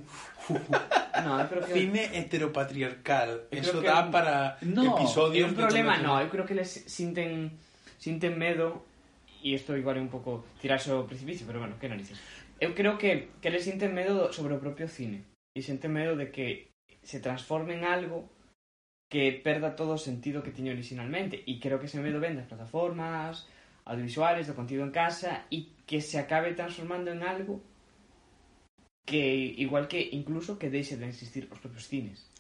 [1.25, 3.49] No, eu creo que Cine heteropatriarcal.
[3.51, 6.69] Eso creo que- dá para No, episodios un de problema, no, eu creo que les
[6.69, 7.53] sinten
[7.99, 8.85] sinten medo
[9.45, 12.17] e isto igual é un pouco tirarse ao precipicio, pero bueno, que narices.
[12.61, 15.25] Eu creo que, que les sinten medo do- sobre o propio cine
[15.57, 16.73] e sinten medo de que
[17.03, 18.29] se transforme en algo
[19.09, 22.47] que perda todo o sentido que tiña originalmente e creo que ese medo ven das
[22.49, 23.49] plataformas
[23.89, 27.65] audiovisuales, do contido en casa e que se acabe transformando en algo
[29.07, 32.31] que igual que incluso que deixe de existir os propios cines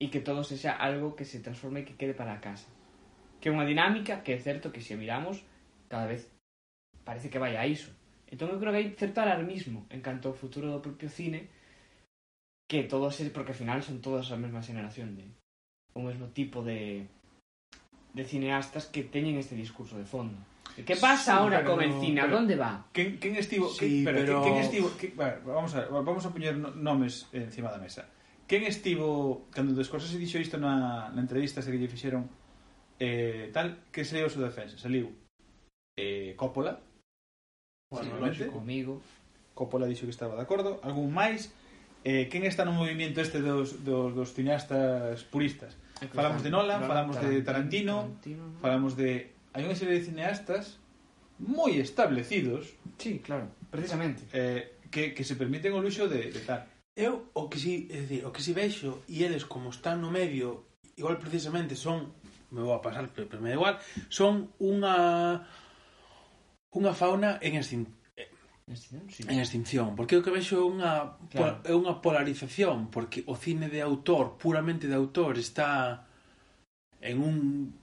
[0.00, 2.68] e que todo sexa algo que se transforme e que quede para a casa.
[3.40, 5.44] Que é unha dinámica que é certo que se miramos
[5.92, 6.28] cada vez
[7.04, 7.92] parece que vai a iso.
[8.32, 11.50] Entón eu creo que hai certo alarmismo en canto ao futuro do propio cine
[12.70, 15.26] que todos, porque ao final son todas a mesma xeneración de
[15.92, 17.04] o mesmo tipo de
[18.14, 20.38] de cineastas que teñen este discurso de fondo.
[20.74, 22.22] Que pasa sí, ahora con el cine?
[22.22, 22.86] Pero, ¿Dónde va?
[22.92, 24.42] Quen, quen estivo, sí, quen, pero, pero...
[24.42, 28.08] quen estivo, quen, bueno, vamos a ver, vamos a poñer nomes encima da mesa.
[28.48, 32.26] Quen estivo cando Scorsese dixo isto na, na entrevista que lle fixeron
[32.98, 34.78] eh, tal, que saiu a súa defensa?
[34.78, 35.12] Saiu
[35.96, 36.80] eh, Coppola,
[37.90, 39.02] bueno, sí, comigo.
[39.54, 41.52] Coppola dixo que estaba de acordo, algún máis,
[42.02, 45.76] eh, quen está no movimento este dos, dos, dos cineastas puristas?
[46.14, 48.16] Falamos de Nolan, falamos de Tarantino,
[48.62, 50.78] falamos de hai unha serie de cineastas
[51.40, 52.70] moi establecidos
[53.00, 57.48] Sí, claro, precisamente eh, que, que se permiten o luxo de, de tal Eu o
[57.48, 61.16] que si, é dicir, o que si vexo e eles como están no medio igual
[61.16, 62.12] precisamente son
[62.50, 63.78] me vou a pasar, pero, pero me da igual
[64.10, 65.46] son unha
[66.74, 67.98] unha fauna en extinción
[68.70, 69.24] Sí.
[69.26, 71.58] En extinción, porque o que vexo é unha claro.
[71.66, 76.06] é unha polarización, porque o cine de autor, puramente de autor, está
[77.02, 77.74] en un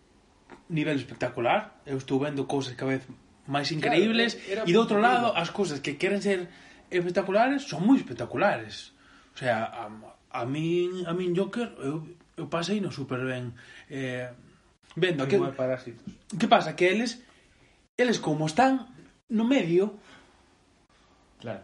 [0.69, 1.81] nivel espectacular.
[1.85, 3.03] Eu estou vendo cousas cada vez
[3.47, 6.51] máis increíbles claro, e do outro lado as cousas que queren ser
[6.91, 8.91] espectaculares son moi espectaculares.
[9.31, 9.87] O sea, a,
[10.31, 12.03] a min a min Joker eu,
[12.35, 13.55] eu pasei no super ben
[13.87, 14.27] eh,
[14.99, 16.03] vendo que parásitos.
[16.35, 17.23] Que pasa que eles
[17.95, 18.91] eles como están
[19.31, 19.95] no medio
[21.37, 21.61] Claro.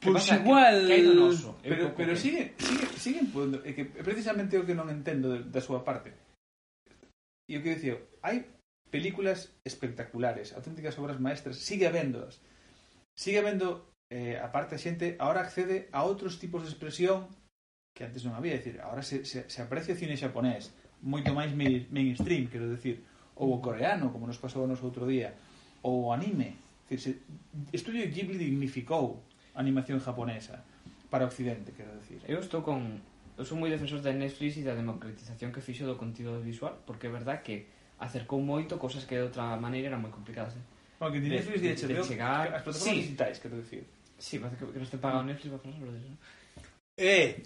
[0.00, 0.86] Pois pues igual...
[0.86, 4.88] Que, que noso, pero, pero sigue, sigue, siguen, siguen, é que precisamente o que non
[4.88, 6.16] entendo da súa parte
[7.50, 8.46] E o que dicía, hai
[8.94, 12.38] películas espectaculares, auténticas obras maestras, sigue habéndoas.
[13.18, 17.26] Sigue habendo, eh, aparte a xente, ahora accede a outros tipos de expresión
[17.90, 20.70] que antes non había, decir, ahora se, se, se aprecia o cine xaponés,
[21.02, 23.02] moito máis mainstream, quero decir,
[23.34, 25.34] ou o coreano, como nos pasou nos outro día,
[25.82, 26.54] ou o anime.
[26.86, 27.10] Decir, se,
[27.74, 30.62] Estudio Ghibli dignificou a animación japonesa
[31.10, 32.22] para Occidente, quero decir.
[32.30, 33.02] Eu estou con
[33.40, 37.08] eu sou moi defensor da Netflix e da democratización que fixo do contido visual, porque
[37.08, 37.64] é verdad que
[37.96, 40.52] acercou moito cousas que de outra maneira eran moi complicadas.
[40.60, 40.64] Eh?
[41.00, 42.52] Bueno, que de Netflix de, de, de, de chegar...
[42.52, 43.00] As plataformas sí.
[43.00, 43.88] digitais, quero dicir.
[44.20, 45.32] Sí, parece que, que non este paga o mm.
[45.32, 46.12] Netflix para falar sobre eso.
[47.00, 47.40] Eh!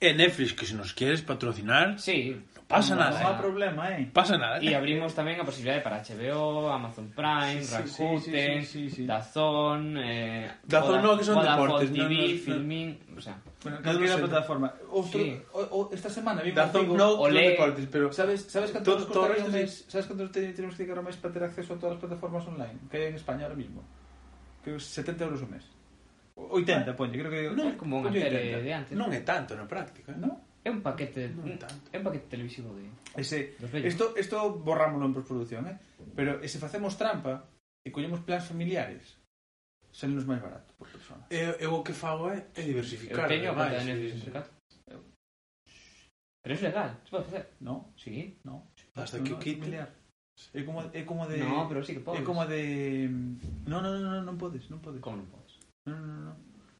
[0.00, 2.32] Eh, Netflix, que se nos quieres patrocinar, Sí.
[2.56, 3.20] no pasa nada.
[3.20, 3.38] Há eh.
[3.38, 4.08] problema, eh.
[4.12, 4.56] Pasa nada.
[4.64, 4.72] Eh.
[4.72, 9.02] abrimos tamén a posibilidade para HBO, Amazon Prime, Sí, sí, Rakuten, sí, sí, sí, sí.
[9.04, 12.38] Dazón, eh, Dazón no, que son deportes, TV, no, no, no.
[12.40, 14.24] Filmin, o sea, Bueno, sei.
[14.24, 14.68] plataforma.
[14.88, 15.36] Outro, Sí.
[15.52, 17.42] o, o, esta semana vi un Dazón no, Olé.
[17.44, 19.84] son deportes, pero Sabes, sabes nos costaría un mes?
[19.90, 22.78] Sabes te- tenemos que dedicar ao mes para ter acceso a todas as plataformas online
[22.88, 23.84] que hai en España ahora mismo?
[24.64, 25.66] Creo que 70 euros ao mes.
[26.48, 28.94] 80, poñe, creo que non, como unha tele de antes.
[28.96, 30.40] Non é tanto na práctica, non?
[30.64, 31.88] É un paquete, non é, tanto.
[31.92, 35.76] é un paquete televisivo de ese isto isto borrámolo en postproducción, eh?
[36.16, 37.48] Pero e se facemos trampa
[37.84, 39.20] e collemos plans familiares,
[39.90, 41.24] sernos máis barato por persona.
[41.32, 43.24] Eu, eu o que fago é, é diversificar.
[43.24, 44.60] Eu teño a conta de Netflix en.
[46.40, 47.44] Pero é legal, se pode facer?
[47.60, 47.92] No.
[47.96, 48.40] Sí?
[48.44, 48.72] No.
[48.96, 49.68] Hasta que o quite.
[50.54, 51.36] É como, é como de...
[51.36, 52.22] No, pero sí que podes.
[52.22, 53.08] É como de...
[53.68, 55.04] No, no, no, no, non podes, non podes.
[55.04, 55.39] Como non podes?
[55.90, 56.32] No, no, no.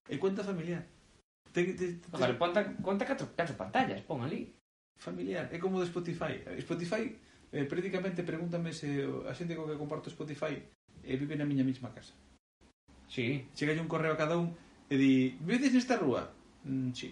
[0.07, 0.87] É cuenta familiar.
[1.53, 2.07] Te, te, te...
[2.15, 4.55] Ojalá, ponta, conta catro, catro pantallas, pon ali.
[4.99, 5.51] Familiar.
[5.51, 6.39] É como de Spotify.
[6.63, 7.11] Spotify,
[7.51, 10.55] eh, prácticamente, pregúntame se a xente co que comparto Spotify
[11.03, 12.15] eh, vive na miña mesma casa.
[13.11, 13.51] Sí.
[13.59, 14.55] Chega un correo a cada un
[14.87, 16.31] e di, vives nesta rúa?
[16.67, 17.11] Mm, sí.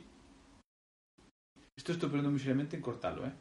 [1.79, 3.35] Isto estou perdendo miseramente en cortalo, eh?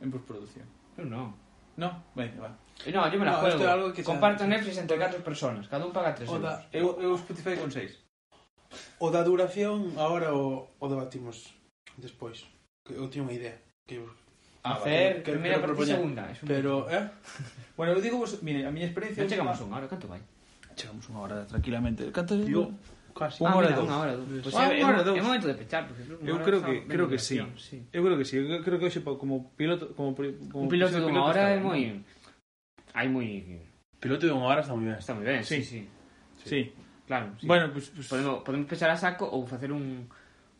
[0.00, 0.64] En postproducción.
[0.96, 1.43] Eu non.
[1.76, 2.56] No, ben, va.
[2.86, 3.68] Eh, no, yo me la no, juego.
[3.68, 4.46] Algo que Comparto.
[4.46, 6.42] Netflix entre catro personas, cada un paga 3 euros.
[6.42, 7.98] Da, eu, eu Spotify con 6.
[8.98, 11.54] O da duración, agora o, o debatimos
[11.96, 12.46] despois.
[12.84, 13.56] Que eu tiño unha idea.
[13.86, 14.10] Que eu...
[14.64, 16.24] Ah, Hacer para primeira parte segunda.
[16.30, 17.04] Es un Pero, eh?
[17.78, 19.22] bueno, eu digo vos, mire, a miña experiencia...
[19.22, 20.22] Non chegamos unha hora, canto vai?
[20.74, 22.08] Chegamos unha hora tranquilamente.
[22.10, 22.34] Canto...
[22.34, 22.72] Digo,
[23.14, 23.46] Casi.
[23.46, 24.42] Ah, hora mira, unha hora dous.
[24.42, 27.38] Pois ah, é, é, é momento de pechar, porque eu creo que creo que sí.
[27.56, 27.86] sí.
[27.94, 28.42] Eu creo que sí.
[28.42, 32.02] Eu creo que hoxe como piloto como como un piloto de unha hora é moi
[32.90, 33.62] hai moi
[34.02, 34.98] piloto de unha hora está moi ben.
[34.98, 35.46] Está moi ben.
[35.46, 35.86] Sí, sí.
[36.42, 36.48] Sí.
[36.50, 36.60] sí.
[37.06, 37.46] Claro, sí.
[37.46, 38.08] Bueno, pues, pues...
[38.08, 40.08] Podemos, podemos pechar a saco ou facer un,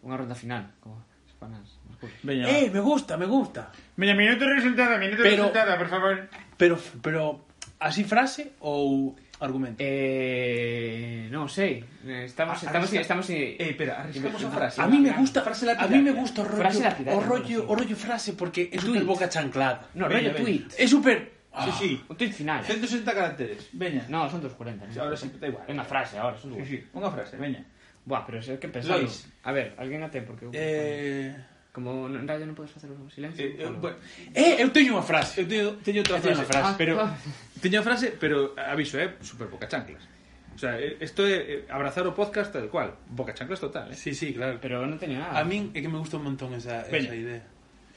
[0.04, 1.80] unha ronda final, como espanas.
[2.22, 2.44] Veña.
[2.52, 3.72] Eh, me gusta, me gusta.
[3.96, 6.14] Veña, minuto resultada, minuto pero, resultado, por favor.
[6.60, 7.48] Pero pero
[7.80, 9.82] así frase ou Argumento.
[9.82, 11.82] Eh, non sei.
[12.06, 13.02] Estamos estamos arrisca...
[13.02, 14.78] estamos eh, espera, arriscamos a frase.
[14.78, 15.90] A mí me gusta frase lapidar.
[15.90, 18.78] A mí me gusta o rollo frase lapidaria, o rollo o rollo frase porque é
[18.78, 19.90] super boca chanclada.
[19.98, 20.70] No, rollo tweet.
[20.78, 21.18] É super
[21.50, 21.76] sí, ah.
[21.78, 21.90] sí.
[22.06, 22.62] O tweet final.
[22.62, 23.70] 160 caracteres.
[23.74, 24.06] Veña.
[24.06, 24.94] No, son 240.
[24.94, 25.66] Sí, ahora sí, está igual.
[25.66, 26.62] É unha frase, ahora son dúas.
[26.66, 27.66] Sí, sí, unha frase, veña.
[28.06, 29.02] Buah, pero é que pensado.
[29.02, 29.26] Luis.
[29.42, 30.46] A ver, alguén a ten porque...
[30.52, 31.32] Eh...
[31.74, 33.42] Como en radio non podes facer un silencio.
[33.42, 33.98] Eh, eh eu, bueno,
[34.30, 35.42] eh, eu teño unha frase.
[35.42, 37.18] Eu teño, teño outra frase, frase ah, pero ah.
[37.58, 40.06] teño a frase, pero aviso, é eh, super boca chanclas.
[40.54, 43.98] O sea, eh, isto é eh, abrazar o podcast tal cual, boca chanclas total, eh.
[43.98, 44.62] Sí, sí, claro.
[44.62, 45.34] Pero non teño nada.
[45.34, 47.10] A min é que me gusta un montón esa, veña.
[47.10, 47.42] esa idea.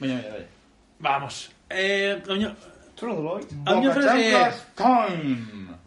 [0.02, 0.50] Veña, veña, veña.
[0.98, 1.54] Vamos.
[1.70, 2.58] Eh, coño,
[2.98, 3.46] True Boy.
[3.62, 4.42] A miña frase é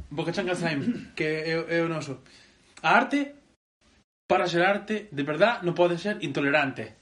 [0.08, 2.24] Boca chanclas time, que é, é o noso.
[2.88, 3.36] A arte
[4.32, 7.01] para ser arte, de verdad, non pode ser intolerante.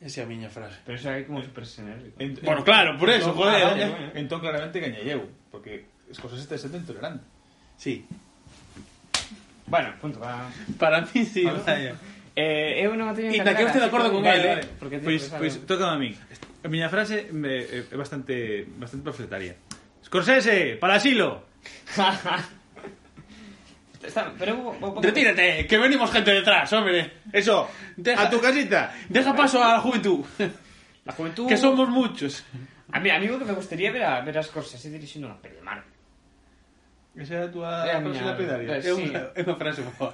[0.00, 0.76] Esa é a miña frase.
[0.84, 2.16] Pero eso é como super genérico.
[2.20, 3.88] En- Bueno, claro, por eso, entón, joder, ah, eh.
[3.88, 4.20] vale.
[4.20, 7.24] Entón claramente gañei eu, porque as cosas están sendo intolerante.
[7.80, 8.04] Sí.
[9.66, 10.20] Bueno, punto.
[10.20, 10.46] Va.
[10.78, 11.96] Para mí, sí, vaya.
[12.36, 14.20] Eh, eu non a teño E tan na que eu clara, estou de acordo con
[14.20, 14.76] vale, ele, vale, eh.
[14.76, 16.12] porque teño Pois, pois toca a min.
[16.60, 19.56] A miña frase é é bastante bastante profetaria.
[20.04, 21.48] Scorsese, para asilo.
[24.02, 27.12] Está, pero Retírate, que venimos gente detrás, hombre.
[27.32, 28.92] Eso, Deja- a tu casita.
[29.08, 30.24] Deja paso a la juventud.
[31.04, 31.46] La juventud...
[31.48, 32.44] Que somos muchos.
[32.92, 35.38] A mí, a mí o que me gustaría ver a, ver a Scorsese dirixindo unha
[35.42, 35.90] peli de Marvel.
[37.16, 38.68] Esa é a túa É a frase miña- lapidaria.
[38.78, 40.12] eh, é unha frase boa.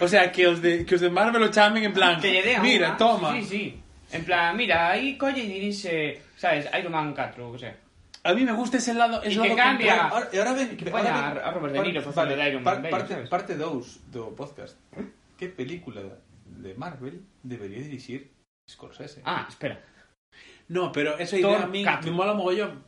[0.00, 2.42] O sea, que os de, que os de Marvel o chamen en plan Que lle
[2.42, 3.64] dean Mira, toma Sí, sí.
[4.12, 7.74] En plan, mira, aí colle e dirixe, sabes, Iron Man 4, o sea.
[8.24, 9.92] A mí me gusta ese lado Y ese que lado cambia.
[9.98, 10.14] completo.
[10.16, 12.62] Ahora, e ahora ven, Que ahora ven- a Robert De Niro par- facendo de Iron
[12.64, 13.28] Man par- parte, sabes?
[13.28, 14.74] parte 2 do podcast.
[15.36, 16.00] Que película
[16.64, 18.32] de Marvel debería dirixir
[18.64, 19.20] Scorsese?
[19.28, 19.76] Ah, espera.
[20.68, 22.10] No, pero esa Thor idea a mí 4.
[22.10, 22.80] me mola mogollón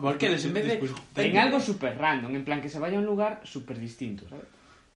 [0.00, 3.00] Porque les en vez de En algo super random, en plan que se vaya a
[3.00, 4.44] un lugar super distinto, ¿sabes?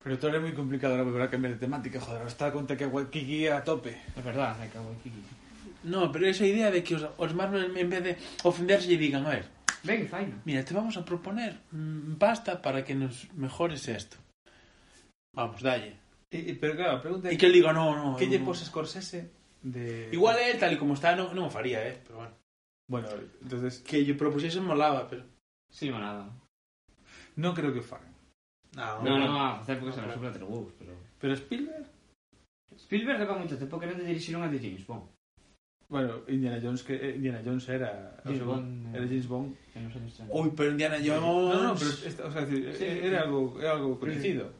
[0.03, 2.53] Pero todo é moi complicado ahora volver a cambiar de temática, joder, ahora está a
[2.57, 3.95] conta que Waikiki a tope.
[4.17, 5.21] Es verdad, hay que Waikiki.
[5.83, 9.25] No, pero esa idea de que os, os más en vez de ofenderse lle digan,
[9.25, 9.47] a ver,
[9.83, 10.37] ben, faino.
[10.45, 14.17] Mira, te vamos a proponer mm, pasta para que nos mejores esto.
[15.33, 15.97] Vamos, dalle.
[16.31, 17.35] E, e, pero claro, a pregunta é...
[17.35, 18.17] E que, el diga, no, no.
[18.21, 20.13] Que lle no, poses Scorsese de...
[20.13, 22.35] Igual é tal como está, non no me faría, eh, pero bueno.
[22.91, 23.09] Bueno,
[23.41, 23.81] entonces...
[23.81, 25.25] Que lle propusiese molaba, pero...
[25.73, 26.29] Sí, molaba.
[27.41, 28.13] Non creo que o fagan.
[28.77, 30.93] No, no, no, no, a facer porque se nos sopla tres huevos, pero...
[31.19, 31.87] Pero Spielberg?
[32.77, 35.11] Spielberg leva moito tempo querendo dirixir unha de James Bond.
[35.91, 39.57] Bueno, Indiana Jones que eh, Indiana Jones era James sea, Bond, era James Bond.
[40.31, 41.21] Uy, pero Indiana Jones.
[41.21, 43.25] No, no, pero esta, o sea, decir, sí, eh, era, sí.
[43.25, 44.53] algo, era algo conocido.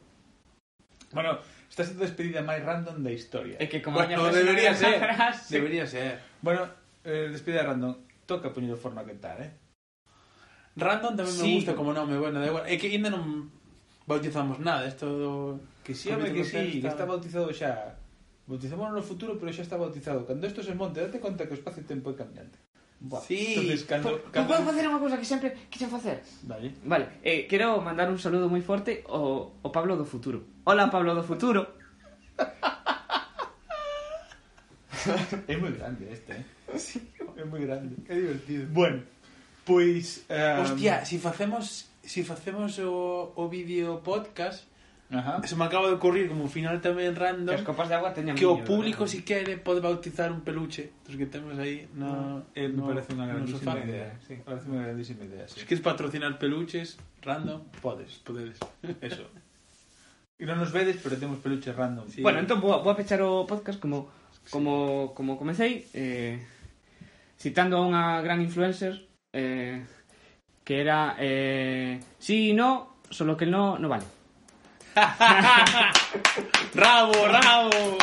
[1.13, 3.55] Bueno, esta é a despedida máis random da historia.
[3.63, 4.99] É que como bueno, debería ser.
[4.99, 5.55] Frase.
[5.55, 6.19] Debería ser.
[6.43, 6.67] Bueno,
[7.07, 7.95] eh, despedida random.
[8.27, 9.55] Toca poñer o forno a quentar, eh?
[10.75, 11.47] Random tamén sí.
[11.47, 12.67] me gusta como nome, bueno, da igual.
[12.67, 13.47] É que ainda non
[14.03, 15.31] bautizamos nada, isto do...
[15.79, 17.95] Que sí, home, que sí, que está bautizado xa
[18.51, 20.27] bautizamos no futuro, pero xa está bautizado.
[20.27, 22.59] Cando isto se monte, date conta que o espacio-tempo é cambiante.
[22.99, 23.23] Buah.
[23.23, 23.55] Sí.
[23.55, 24.51] Entonces, cando, po, cando...
[24.51, 26.19] podo facer unha cousa que sempre quixen facer?
[26.43, 26.75] Vale.
[26.83, 30.43] Vale, eh, quero mandar un saludo moi forte ao, ao Pablo do futuro.
[30.67, 31.63] Hola, Pablo do futuro.
[35.47, 36.43] é moi grande este, eh?
[36.75, 36.99] Sí.
[37.39, 37.95] É moi grande.
[38.03, 38.67] Que divertido.
[38.69, 39.07] Bueno,
[39.63, 40.27] pois...
[40.27, 40.61] Um...
[40.61, 44.67] Hostia, si facemos, si facemos o, o vídeo podcast,
[45.11, 45.43] Ajá.
[45.43, 47.51] Se me acaba de ocurrir como final tamén random.
[47.51, 50.95] As copas de agua teñan Que niño, o público si quere pode bautizar un peluche
[51.03, 54.15] dos que temos aí no, ah, eh, no me parece unha grandísima idea.
[54.23, 55.59] Sí, parece unha grandísima idea, sí.
[55.59, 56.95] Si queres patrocinar peluches
[57.27, 58.55] random, podes, podedes.
[59.03, 59.27] Eso.
[60.39, 62.07] E non nos vedes, pero temos peluches random.
[62.07, 62.23] Sí.
[62.23, 64.07] Bueno, entón vou, vou a pechar o podcast como
[64.47, 66.39] como como comecei eh
[67.35, 68.95] citando a unha gran influencer
[69.35, 69.83] eh
[70.63, 74.20] que era eh sí, no, solo que no no vale.
[76.75, 77.97] ¡Rabo, rabo!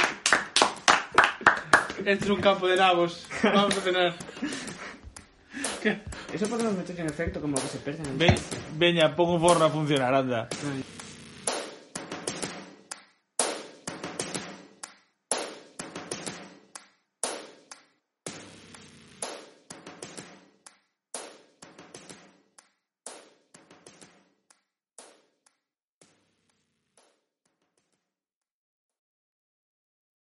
[1.98, 3.26] Este es un campo de nabos.
[3.42, 4.14] Vamos a cenar.
[6.32, 8.18] Eso podemos meter en efecto como que se perden.
[8.18, 8.34] Ven,
[8.76, 10.48] veña, pon o forno a funcionar, anda.
[10.50, 10.84] Ay.